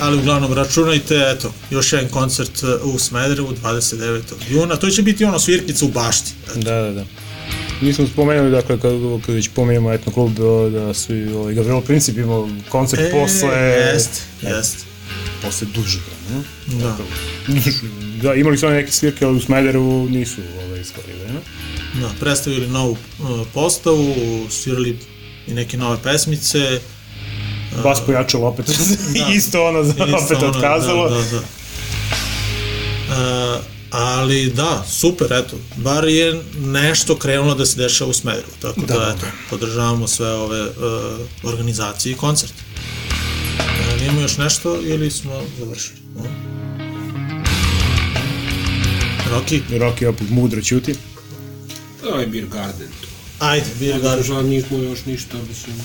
Ali 0.00 0.18
uglavnom 0.18 0.52
računajte, 0.52 1.34
eto, 1.36 1.52
još 1.70 1.92
jedan 1.92 2.08
koncert 2.08 2.62
uh, 2.62 2.94
u 2.94 2.98
Smederevu 2.98 3.48
29. 3.62 4.20
juna. 4.50 4.76
To 4.76 4.90
će 4.90 5.02
biti 5.02 5.24
ono 5.24 5.38
svirkica 5.38 5.84
u 5.84 5.88
bašti. 5.88 6.32
Eto. 6.50 6.60
Da, 6.60 6.82
da, 6.82 6.90
da. 6.90 7.04
Mi 7.80 7.92
smo 7.92 8.06
spomenuli, 8.06 8.50
dakle, 8.50 8.80
kad, 8.80 8.92
kad 9.26 9.34
već 9.34 9.48
pomenemo 9.54 9.92
etno 9.92 10.12
klub, 10.12 10.40
o, 10.40 10.70
da 10.70 10.94
su 10.94 11.16
i 11.16 11.32
ovaj, 11.32 11.54
Gavrilo 11.54 11.80
Princip 11.80 12.16
imao 12.16 12.48
koncert 12.68 13.02
E, 13.02 13.10
posle... 13.10 13.48
Jest, 13.56 14.22
jest. 14.42 14.76
Posle 15.42 15.66
dužeg 15.74 16.00
vremena. 16.02 16.44
Da. 16.66 16.96
Da, 18.22 18.34
imali 18.34 18.58
su 18.58 18.66
oni 18.66 18.76
neke 18.76 18.92
svirke, 18.92 19.24
ali 19.24 19.36
u 19.36 19.40
Smederevu 19.40 20.08
nisu 20.08 20.40
ovaj, 20.66 20.84
skori 20.84 21.12
vremena. 21.12 21.40
Da, 21.94 22.10
predstavili 22.20 22.66
novu 22.66 22.90
uh, 22.92 23.46
postavu, 23.54 24.14
svirali 24.50 24.98
i 25.46 25.54
neke 25.54 25.76
nove 25.76 25.98
pesmice. 26.02 26.80
Bas 27.82 28.00
pojačalo 28.06 28.46
opet, 28.46 28.66
isto 29.36 29.66
ono, 29.66 29.80
Isto 29.80 30.04
opet 30.04 30.42
ono, 30.42 30.48
otkazalo. 30.48 31.08
Da, 31.08 31.16
da, 31.16 31.22
da. 31.30 31.38
Uh, 33.10 33.64
ali 33.90 34.50
da, 34.50 34.84
super, 34.88 35.32
eto, 35.32 35.56
bar 35.76 36.08
je 36.08 36.42
nešto 36.58 37.16
krenulo 37.16 37.54
da 37.54 37.66
se 37.66 37.82
dešava 37.82 38.10
u 38.10 38.12
Smederu, 38.12 38.46
tako 38.60 38.80
da, 38.80 38.94
Da, 38.94 39.14
eto, 39.16 39.26
podržavamo 39.50 40.08
sve 40.08 40.32
ove 40.32 40.62
uh, 40.62 40.72
organizacije 41.42 42.12
i 42.12 42.16
koncerte. 42.16 42.62
Uh, 43.58 44.02
imamo 44.02 44.20
još 44.20 44.36
nešto 44.36 44.78
ili 44.82 45.10
smo 45.10 45.42
završili? 45.58 46.00
Roki, 49.30 49.62
Rocky 49.70 50.06
opet 50.06 50.30
mudro 50.30 50.62
ćuti. 50.62 50.94
To 52.00 52.20
je 52.20 52.26
Beer 52.26 52.46
Garden 52.46 52.88
to. 53.00 53.08
ajde, 53.38 53.66
Beer 53.80 53.90
Ja 53.94 53.98
Garden. 53.98 54.24
Žal 54.24 54.42
nismo 54.44 54.78
još 54.78 55.04
ništa, 55.06 55.36
mislim, 55.48 55.76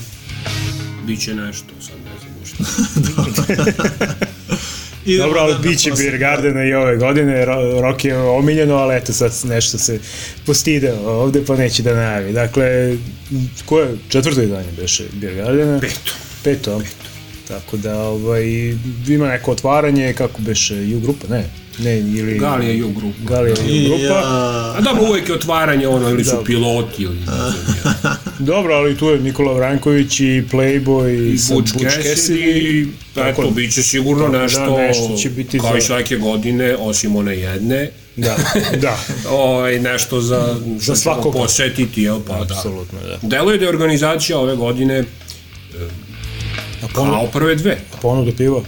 bit 1.06 1.20
će 1.20 1.34
nešto, 1.34 1.66
sad 1.80 1.96
ne 2.04 2.18
znam 2.20 2.32
uopšte. 2.38 2.64
Idemo 5.06 5.24
Dobro, 5.26 5.40
ali 5.40 5.54
bit 5.62 5.78
će 5.78 5.92
Beer 5.92 6.18
Gardena 6.18 6.64
i 6.64 6.74
ove 6.74 6.96
godine, 6.96 7.44
Ro- 7.46 7.80
Rock 7.80 8.04
je 8.04 8.16
omiljeno, 8.18 8.74
ali 8.74 8.96
eto 8.96 9.12
sad 9.12 9.32
nešto 9.44 9.78
se 9.78 10.00
postideo 10.46 10.98
ovde 11.08 11.44
pa 11.44 11.56
neće 11.56 11.82
da 11.82 11.94
najavi. 11.94 12.32
Dakle, 12.32 12.96
ko 13.64 13.80
je 13.80 13.96
četvrto 14.08 14.42
izdanje 14.42 14.68
beše 14.80 15.04
Beer 15.12 15.34
Gardena? 15.34 15.80
Peto. 15.80 16.12
Peto. 16.44 16.82
Tako 17.48 17.76
da 17.76 17.98
ovaj, 18.02 18.44
ima 19.08 19.28
neko 19.28 19.50
otvaranje, 19.52 20.12
kako 20.12 20.42
beše, 20.42 20.74
U 20.96 21.00
grupa, 21.00 21.28
ne? 21.28 21.44
Ne, 21.78 21.98
ili... 21.98 22.38
Galija 22.38 22.86
U 22.86 22.90
grupa. 22.90 23.18
Galija 23.24 23.54
U 23.54 23.88
grupa. 23.88 24.04
Ja, 24.04 24.22
A 24.70 24.80
dobro, 24.80 25.02
uvek 25.04 25.28
je 25.28 25.34
otvaranje 25.34 25.88
ono, 25.88 26.10
ili 26.10 26.24
su 26.24 26.30
Da. 26.32 26.42
piloti, 26.42 27.02
ili. 27.02 27.18
Dobro, 28.40 28.74
ali 28.74 28.96
tu 28.96 29.06
je 29.06 29.20
Nikola 29.20 29.52
Vranković 29.52 30.20
i 30.20 30.24
Playboy 30.44 31.10
i 31.26 31.38
Butch 31.50 31.72
Butch 31.74 31.96
Cassidy, 31.98 32.86
Tako- 33.14 33.28
eto, 33.42 33.50
bit 33.50 33.74
će 33.74 33.82
sigurno 33.82 34.22
tako 34.22 34.32
da 34.32 34.42
nešto, 34.42 34.78
nešto 34.78 35.16
će 35.16 35.30
biti 35.30 35.58
kao 35.58 35.70
za- 35.72 35.78
i 35.78 35.82
svake 35.82 36.16
godine, 36.16 36.76
osim 36.76 37.16
one 37.16 37.36
jedne, 37.36 37.90
Da, 38.16 38.36
da. 38.82 38.98
ovaj, 39.30 39.78
nešto 39.78 40.20
za, 40.20 40.56
ćemo 40.80 40.96
svakoga. 40.96 41.38
posetiti, 41.38 42.02
jel, 42.02 42.20
pa 42.20 42.34
da. 42.34 42.54
Apsolutno, 42.54 42.98
da. 43.00 43.28
Deluje 43.28 43.58
da 43.58 43.64
je 43.64 43.68
organizacija 43.68 44.38
ove 44.38 44.56
godine 44.56 45.04
A 46.82 46.86
kao 46.88 47.26
prve 47.26 47.54
dve. 47.54 47.78
ponuda 48.02 48.32
piva? 48.32 48.60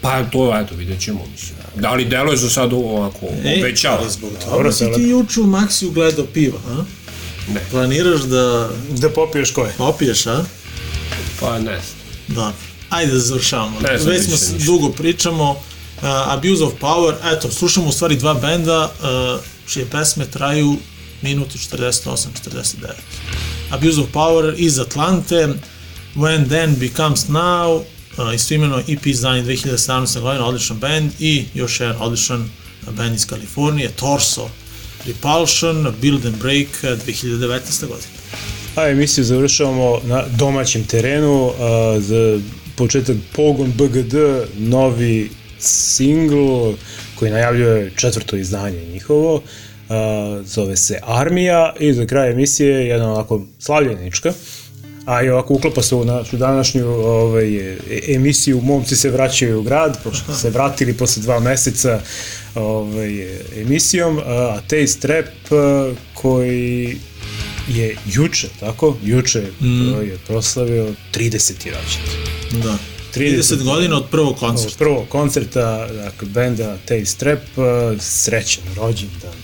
Pa 0.00 0.24
to, 0.24 0.58
eto, 0.58 0.74
vidjet 0.74 1.00
ćemo, 1.00 1.20
mislim. 1.32 1.56
Da 1.76 1.92
li 1.92 2.04
deluje 2.04 2.36
za 2.36 2.50
sad 2.50 2.72
ovako, 2.72 3.26
obećava? 3.58 3.98
ali 3.98 4.10
zbog 4.10 4.30
toga 4.34 4.50
Dobro, 4.50 4.72
si 4.72 4.84
ti 4.94 5.02
juče 5.02 5.40
u 5.40 5.46
Maxiju 5.46 5.90
gledao 5.90 6.24
piva, 6.24 6.58
a? 6.68 6.84
Ne. 7.48 7.60
Planiraš 7.70 8.20
da 8.20 8.68
Da 8.90 9.10
popiješ 9.10 9.50
koje? 9.50 9.72
popiješ, 9.78 10.26
a? 10.26 10.44
Pa 11.40 11.58
ne. 11.58 11.80
Da. 12.28 12.52
Ajde 12.90 13.12
da 13.12 13.18
završavamo. 13.18 13.80
Ne 13.80 13.98
znam 13.98 14.12
Već 14.12 14.24
smo 14.24 14.32
ništa. 14.52 14.66
dugo 14.66 14.88
pričamo. 14.88 15.50
Uh, 15.50 16.02
Abuse 16.02 16.64
of 16.64 16.72
Power, 16.80 17.14
eto, 17.26 17.50
slušamo 17.50 17.88
u 17.88 17.92
stvari 17.92 18.16
dva 18.16 18.34
benda 18.34 18.92
uh, 19.34 19.40
čije 19.68 19.86
pesme 19.86 20.24
traju 20.26 20.76
minut 21.22 21.54
i 21.54 21.58
48-49. 21.58 22.74
Abuse 23.70 24.00
of 24.00 24.06
Power 24.12 24.54
iz 24.56 24.78
Atlante, 24.78 25.48
When 26.14 26.48
Then 26.48 26.76
Becomes 26.76 27.28
Now, 27.28 27.82
istoimeno 28.34 28.82
EP 28.88 29.06
izdanje 29.06 29.42
2017. 29.42 30.20
godina, 30.20 30.46
odličan 30.46 30.78
band 30.78 31.10
i 31.20 31.44
još 31.54 31.80
jedan 31.80 31.96
odličan 32.00 32.50
band 32.96 33.14
iz 33.14 33.26
Kalifornije, 33.26 33.88
Torso 33.88 34.48
Repulsion, 35.06 35.94
Build 36.00 36.26
and 36.26 36.36
Break 36.36 36.68
uh, 36.82 37.06
2019. 37.06 37.80
godine. 37.80 38.16
A 38.76 38.88
emisiju 38.88 39.24
završavamo 39.24 40.00
na 40.04 40.24
domaćem 40.38 40.84
terenu, 40.84 41.52
a, 41.60 42.00
za 42.00 42.40
početak 42.76 43.16
Pogon 43.32 43.72
BGD, 43.72 44.14
novi 44.58 45.30
singl 45.58 46.72
koji 47.14 47.30
najavljuje 47.30 47.92
četvrto 47.96 48.36
izdanje 48.36 48.84
njihovo, 48.86 49.42
a, 49.88 50.42
zove 50.44 50.76
se 50.76 50.98
Armija 51.02 51.74
i 51.80 51.92
za 51.92 52.06
kraj 52.06 52.30
emisije 52.30 52.86
jedna 52.86 53.12
onako 53.12 53.42
slavljenička, 53.58 54.32
a 55.06 55.22
i 55.22 55.28
ovako 55.28 55.54
uklapa 55.54 55.82
se 55.82 55.94
u 55.94 56.04
našu 56.04 56.36
današnju 56.36 56.86
ovaj, 56.88 57.76
emisiju 58.08 58.60
Momci 58.60 58.96
se 58.96 59.10
vraćaju 59.10 59.58
u 59.58 59.62
grad, 59.62 59.98
pošto 60.04 60.34
se 60.34 60.50
vratili 60.50 60.94
posle 60.94 61.22
dva 61.22 61.40
meseca 61.40 62.00
ovaj, 62.54 63.38
emisijom, 63.60 64.20
a 64.26 64.60
Taste 64.60 65.08
Rap 65.08 65.52
a, 65.52 65.92
koji 66.14 66.96
je 67.68 67.96
juče, 68.06 68.48
tako? 68.60 68.96
Juče 69.02 69.42
mm. 69.60 69.88
je 69.88 70.18
proslavio 70.26 70.94
30. 71.14 71.52
rođendan. 71.64 72.62
Da. 72.62 72.78
30 73.20 73.54
30 73.54 73.64
godina 73.64 73.96
od 73.96 74.08
prvog 74.10 74.32
Od 74.32 74.38
koncerta. 74.38 74.78
prvog 74.78 75.08
koncerta, 75.08 75.86
dakle, 75.92 76.28
benda 76.28 76.76
Taste 76.88 77.24
Rap, 77.24 77.42
uh, 77.56 77.64
srećan 78.00 78.64
rođendan. 78.76 79.34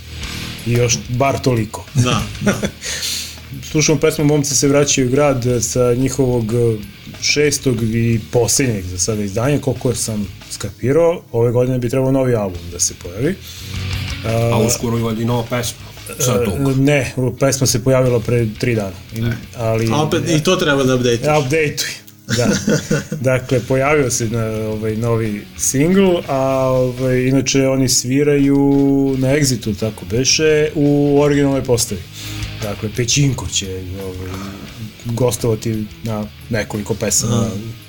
I 0.67 0.73
još 0.73 0.99
bar 1.09 1.39
toliko. 1.39 1.85
Da, 1.95 2.23
da. 2.41 2.61
Slušamo 3.70 4.00
pesmu 4.00 4.24
Momci 4.24 4.55
se 4.55 4.68
vraćaju 4.68 5.09
u 5.09 5.11
grad 5.11 5.46
eh, 5.46 5.61
sa 5.61 5.94
njihovog 5.94 6.44
eh, 6.55 6.76
šestog 7.20 7.82
i 7.82 8.20
posljednjeg 8.32 8.84
za 8.84 8.98
sada 8.98 9.22
izdanja, 9.22 9.61
koliko 9.61 9.94
sam 9.94 10.28
skapirao, 10.50 11.22
ove 11.32 11.53
godine 11.53 11.78
bi 11.78 11.88
trebao 11.88 12.12
novi 12.12 12.34
album 12.34 12.61
da 12.72 12.80
se 12.80 12.94
pojavi. 13.03 13.34
A 14.53 14.59
uskoro 14.59 14.98
i 14.98 15.00
vodi 15.00 15.24
nova 15.24 15.42
pesma. 15.50 15.92
Ne, 16.76 17.14
pesma 17.40 17.66
se 17.66 17.84
pojavila 17.84 18.20
pre 18.20 18.46
tri 18.59 18.74
dana. 18.74 18.96
I, 19.16 19.22
ali, 19.57 19.88
A 19.92 20.03
opet 20.03 20.22
i 20.28 20.42
to 20.42 20.57
treba 20.57 20.84
da 20.84 20.94
update. 20.94 21.38
Updateuj. 21.38 22.03
Da. 22.36 22.48
dakle, 23.30 23.61
pojavio 23.61 24.11
se 24.11 24.28
na 24.28 24.44
ovaj 24.46 24.96
novi 24.96 25.42
single, 25.59 26.22
a 26.28 26.38
ovaj, 26.68 27.22
inače 27.22 27.68
oni 27.68 27.88
sviraju 27.88 29.14
na 29.18 29.28
Exitu, 29.28 29.80
tako 29.80 30.05
beše, 30.11 30.70
u 30.74 31.18
originalnoj 31.20 31.64
postavi. 31.64 32.00
Dakle, 32.63 32.89
Pećinko 32.97 33.47
će 33.49 33.83
ovaj, 34.05 34.31
gostovati 35.05 35.85
na 36.05 36.25
nekoliko 36.51 36.95
pesama. 36.95 37.47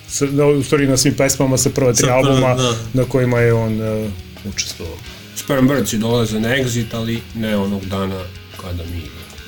Sa, 0.08 0.26
na, 0.26 0.46
u 0.46 0.64
stvari 0.64 0.88
na 0.88 0.98
svim 0.98 1.14
pesmama 1.14 1.58
sa 1.58 1.70
prva 1.70 1.94
tri 1.94 2.10
albuma 2.10 2.56
da. 2.56 2.76
na 2.94 3.04
kojima 3.04 3.40
je 3.40 3.54
on 3.54 3.82
uh, 3.82 4.12
učestvovao. 4.54 4.98
Sperm 5.36 5.68
Birdsi 5.68 5.98
dolaze 5.98 6.40
na 6.40 6.50
exit, 6.50 6.86
ali 6.94 7.22
ne 7.36 7.58
onog 7.58 7.86
dana 7.86 8.24
kada 8.62 8.84
mi. 8.84 9.02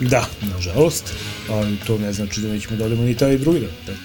Da, 0.09 0.25
nažalost, 0.53 1.13
ali 1.49 1.77
to 1.87 1.97
ne 1.97 2.13
znači 2.13 2.41
da 2.41 2.47
nećemo 2.47 2.75
da 2.75 2.85
odemo 2.85 3.03
ni 3.03 3.17
taj 3.17 3.37
drugi 3.37 3.59
dan. 3.59 3.69
Da. 3.87 3.95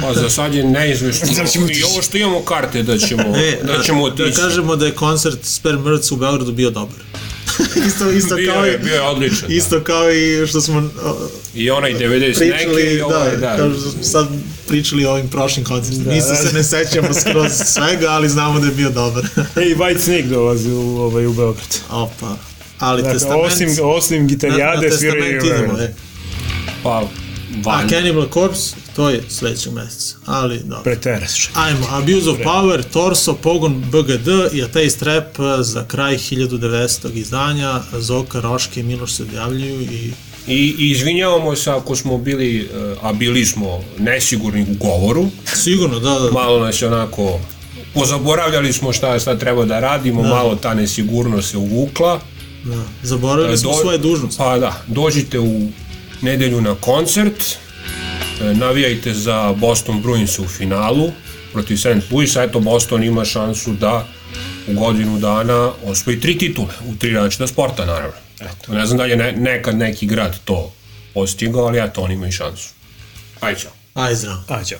Pa 0.00 0.14
za 0.14 0.30
sad 0.30 0.54
je 0.54 0.64
neizvešno. 0.64 1.28
Da 1.36 1.46
ćemo 1.52 1.66
I 1.70 1.82
ovo 1.82 2.02
što 2.02 2.18
imamo 2.18 2.40
karte 2.42 2.82
da 2.82 2.98
ćemo, 2.98 3.22
E, 3.22 3.58
da 3.62 3.82
ćemo 3.82 4.10
da 4.10 4.24
otići. 4.24 4.40
kažemo 4.40 4.76
da 4.76 4.86
je 4.86 4.94
koncert 4.94 5.38
Sperm 5.44 5.84
Birds 5.84 6.12
u 6.12 6.16
Beogradu 6.16 6.52
bio 6.52 6.70
dobar. 6.70 6.98
isto, 7.88 8.10
isto, 8.10 8.34
Bio 8.34 8.52
kao 8.52 8.64
je, 8.64 8.74
i, 8.74 8.78
bio 8.78 8.94
je 8.94 9.02
odličan. 9.02 9.52
isto 9.52 9.80
kao 9.80 10.12
i 10.12 10.46
što 10.46 10.60
smo 10.60 10.78
o, 10.78 11.28
I 11.54 11.70
onaj 11.70 11.94
90 11.94 12.26
neki, 12.26 12.34
pričali, 12.34 12.82
i 12.82 13.00
ovaj, 13.00 13.30
da, 13.30 13.36
da. 13.36 13.56
kao 13.56 13.70
što 13.70 13.90
smo 13.90 14.02
sad 14.02 14.28
pričali 14.68 15.04
o 15.04 15.10
ovim 15.10 15.28
prošlim 15.28 15.64
koncertima. 15.64 16.04
Da, 16.04 16.16
Isto 16.16 16.30
da. 16.30 16.36
se 16.36 16.52
ne 16.52 16.64
sećamo 16.64 17.08
skroz 17.14 17.52
svega, 17.74 18.08
ali 18.08 18.28
znamo 18.28 18.60
da 18.60 18.66
je 18.66 18.72
bio 18.72 18.90
dobar. 18.90 19.24
E, 19.56 19.62
i 19.62 19.74
White 19.74 19.98
Snake 19.98 20.22
dolazi 20.22 20.70
u, 20.70 20.98
ovaj, 20.98 21.26
u 21.26 21.32
Beograd. 21.32 21.78
Opa. 21.90 22.36
Ali 22.78 23.02
Dakle, 23.02 23.18
testament... 23.18 23.46
osim, 23.46 23.68
osim 23.82 24.26
gitarijade 24.26 24.86
na, 24.86 24.92
na 24.92 24.96
sviraju 24.98 25.40
testament 25.40 25.66
idemo, 25.66 25.80
e. 25.80 25.94
Pa, 26.82 26.90
A 26.90 27.06
van. 27.64 27.88
Cannibal 27.88 28.26
Corpse, 28.32 28.76
to 28.96 29.10
je 29.10 29.22
sledećeg 29.28 29.72
meseca. 29.72 30.16
Ali, 30.26 30.58
dobro. 30.58 30.82
Preteraš. 30.84 31.50
Ajmo, 31.54 31.86
Abuse 31.90 32.30
of 32.30 32.36
Power, 32.38 32.82
Torso, 32.84 33.34
Pogon, 33.34 33.80
BGD 33.82 34.28
i 34.52 34.62
A 34.62 34.68
Taste 34.68 35.04
Rap 35.04 35.26
eh, 35.38 35.62
za 35.62 35.84
kraj 35.84 36.14
1900. 36.14 37.12
izdanja. 37.14 37.80
Zoka, 37.92 38.40
Roške 38.40 38.80
i 38.80 38.84
Miloš 38.84 39.12
se 39.12 39.22
odjavljuju 39.22 39.80
i 39.82 40.12
I, 40.48 40.74
I 40.78 40.90
izvinjavamo 40.90 41.56
se 41.56 41.70
ako 41.70 41.96
smo 41.96 42.18
bili, 42.18 42.60
eh, 42.64 42.96
a 43.02 43.12
bili 43.12 43.46
smo 43.46 43.66
nesigurni 43.98 44.62
u 44.62 44.74
govoru. 44.76 45.26
sigurno, 45.46 45.98
da, 45.98 46.10
da, 46.12 46.30
Malo 46.32 46.60
nas 46.60 46.82
je 46.82 46.88
onako, 46.88 47.40
pozaboravljali 47.94 48.72
smo 48.72 48.92
šta, 48.92 49.18
šta 49.18 49.38
treba 49.38 49.64
da 49.64 49.80
radimo, 49.80 50.22
Da. 50.22 50.28
malo 50.28 50.56
ta 50.56 50.74
nesigurnost 50.74 51.50
se 51.50 51.56
uvukla. 51.58 52.20
da. 52.64 52.82
Zaboravili 53.02 53.58
smo 53.58 53.70
Do- 53.70 53.76
svoje 53.76 53.98
dužnosti. 53.98 54.38
Pa 54.38 54.58
da, 54.58 54.82
dođite 54.86 55.38
u 55.40 55.68
nedelju 56.22 56.60
na 56.60 56.74
koncert, 56.74 57.44
navijajte 58.40 59.14
za 59.14 59.52
Boston 59.52 60.02
Bruins 60.02 60.38
u 60.38 60.48
finalu 60.48 61.10
protiv 61.52 61.76
St. 61.76 62.10
Louisa, 62.10 62.42
eto 62.42 62.60
Boston 62.60 63.02
ima 63.02 63.24
šansu 63.24 63.72
da 63.72 64.06
u 64.68 64.74
godinu 64.74 65.18
dana 65.18 65.72
osvoji 65.84 66.20
tri 66.20 66.38
titule 66.38 66.74
u 66.88 66.96
tri 66.96 67.10
različita 67.10 67.46
sporta 67.46 67.84
naravno. 67.84 68.16
Eto. 68.40 68.72
Ne 68.72 68.86
znam 68.86 68.98
da 68.98 69.04
li 69.04 69.10
je 69.10 69.16
ne, 69.16 69.32
nekad 69.32 69.76
neki 69.76 70.06
grad 70.06 70.38
to 70.44 70.72
postigao, 71.14 71.66
ali 71.66 71.78
eto 71.78 72.02
oni 72.02 72.14
imaju 72.14 72.32
šansu. 72.32 72.68
Ajde, 73.40 73.60
čao. 73.60 73.72
Aj, 73.94 74.14
zdravo. 74.14 74.42
A, 74.48 74.64
ćao. 74.64 74.78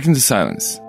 break 0.00 0.08
into 0.08 0.20
silence. 0.20 0.79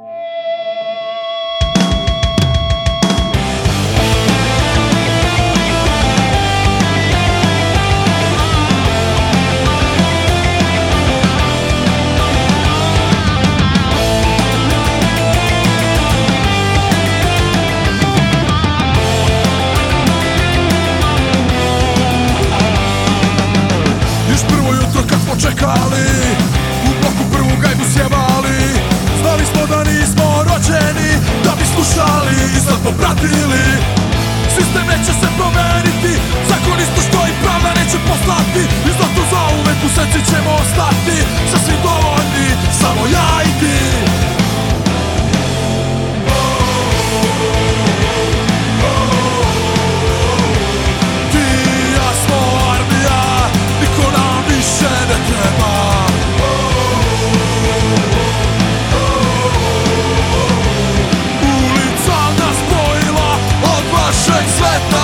Trust 64.61 65.00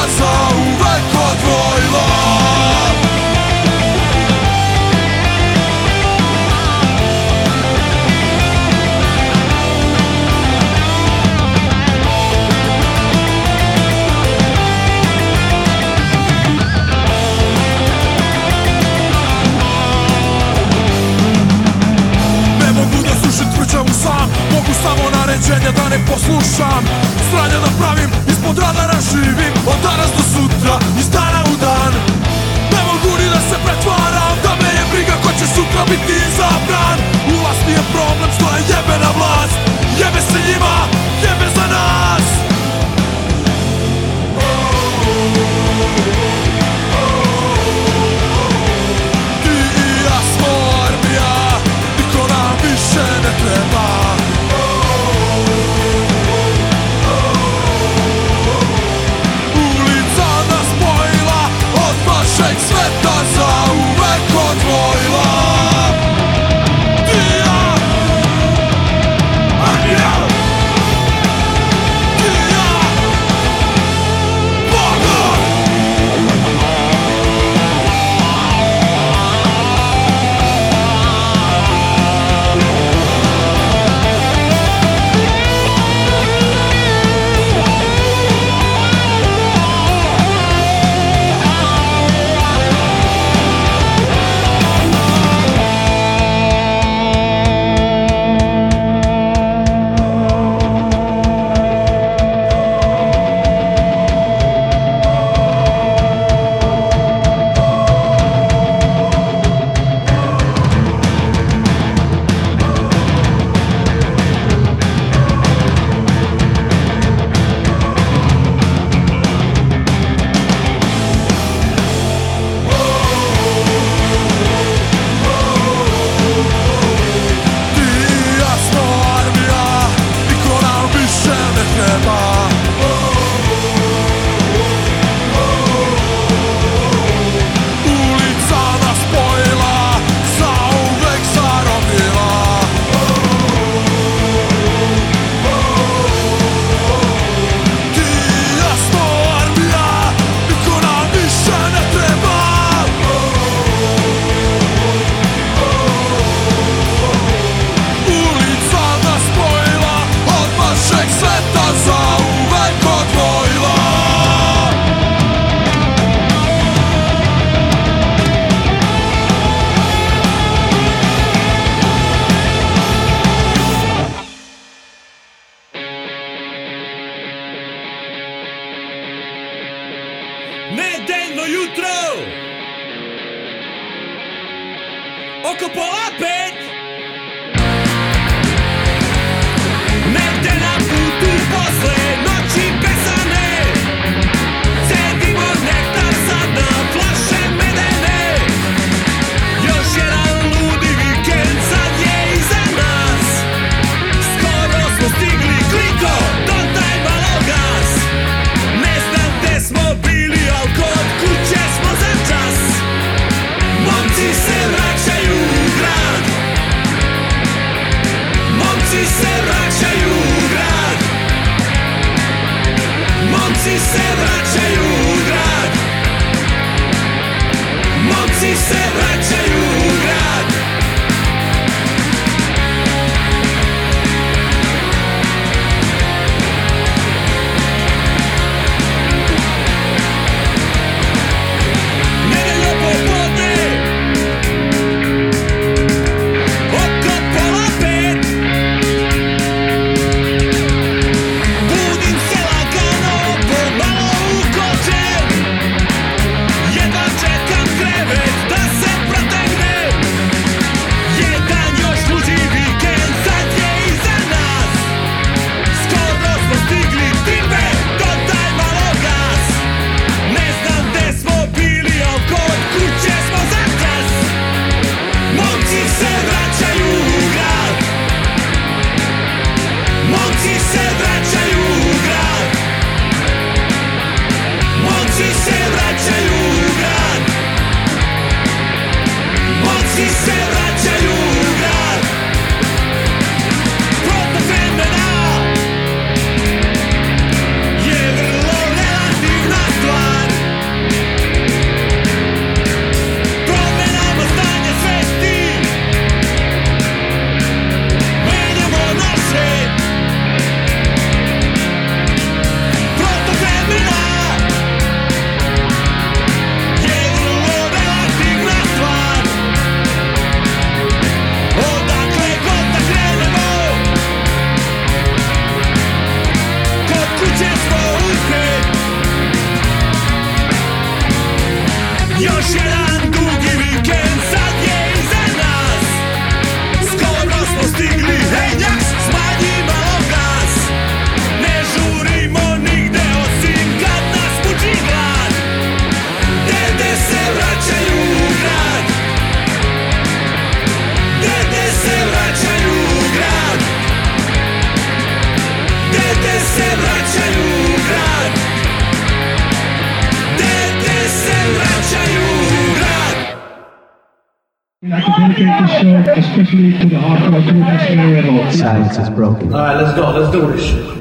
Silence 368.52 368.98
is 368.98 369.10
broken. 369.10 369.54
All 369.54 369.60
right, 369.60 369.82
let's 369.82 369.96
go. 369.98 370.12
Let's 370.12 370.32
do 370.32 370.50
this 370.52 370.64
shit. 370.64 370.97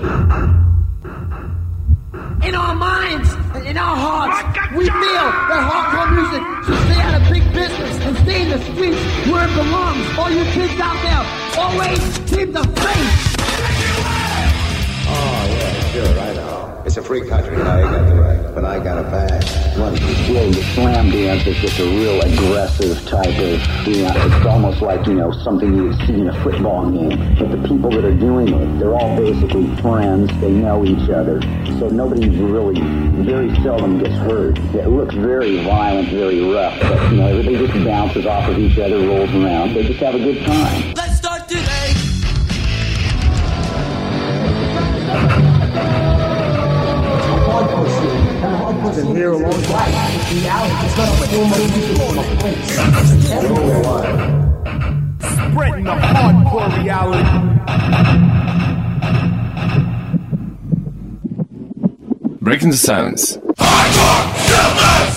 Dance 21.77 21.87
just 21.87 21.89
a 21.89 21.97
real 21.99 22.21
aggressive 22.23 23.07
type 23.07 23.39
of, 23.39 23.87
you 23.87 24.03
know, 24.03 24.13
it's 24.15 24.47
almost 24.47 24.83
like, 24.83 25.07
you 25.07 25.15
know, 25.15 25.33
something 25.33 25.75
you 25.75 25.85
would 25.85 26.07
see 26.07 26.15
in 26.15 26.29
a 26.29 26.43
football 26.43 26.91
game. 26.91 27.35
But 27.37 27.51
the 27.51 27.69
people 27.69 27.91
that 27.91 28.05
are 28.05 28.15
doing 28.15 28.49
it, 28.49 28.79
they're 28.79 28.95
all 28.95 29.17
basically 29.17 29.75
friends. 29.77 30.31
They 30.41 30.51
know 30.51 30.85
each 30.85 31.11
other. 31.11 31.41
So 31.79 31.89
nobody 31.89 32.29
really, 32.29 32.81
very 33.25 33.55
seldom 33.63 33.99
gets 33.99 34.15
hurt. 34.15 34.59
It 34.75 34.89
looks 34.89 35.15
very 35.15 35.63
violent, 35.65 36.09
very 36.09 36.41
rough. 36.41 36.79
But, 36.81 37.11
you 37.11 37.19
know, 37.19 37.27
everybody 37.27 37.67
just 37.67 37.85
bounces 37.85 38.27
off 38.27 38.49
of 38.49 38.59
each 38.59 38.79
other, 38.79 38.99
rolls 38.99 39.31
around. 39.31 39.75
They 39.75 39.85
just 39.85 40.01
have 40.01 40.15
a 40.15 40.19
good 40.19 40.45
time. 40.45 40.95
Let's 40.95 41.17
start 41.17 41.49
today. 41.49 41.95
Been 48.97 49.15
here 49.15 49.33
a 49.33 49.37
long 49.37 49.63
time. 49.63 49.93
Spreading 51.27 51.43
the 55.85 55.91
hardcore 55.91 56.71
reality. 56.79 57.27
Breaking 62.41 62.71
the 62.71 62.77
silence. 62.77 63.39
Hardcore, 63.59 65.16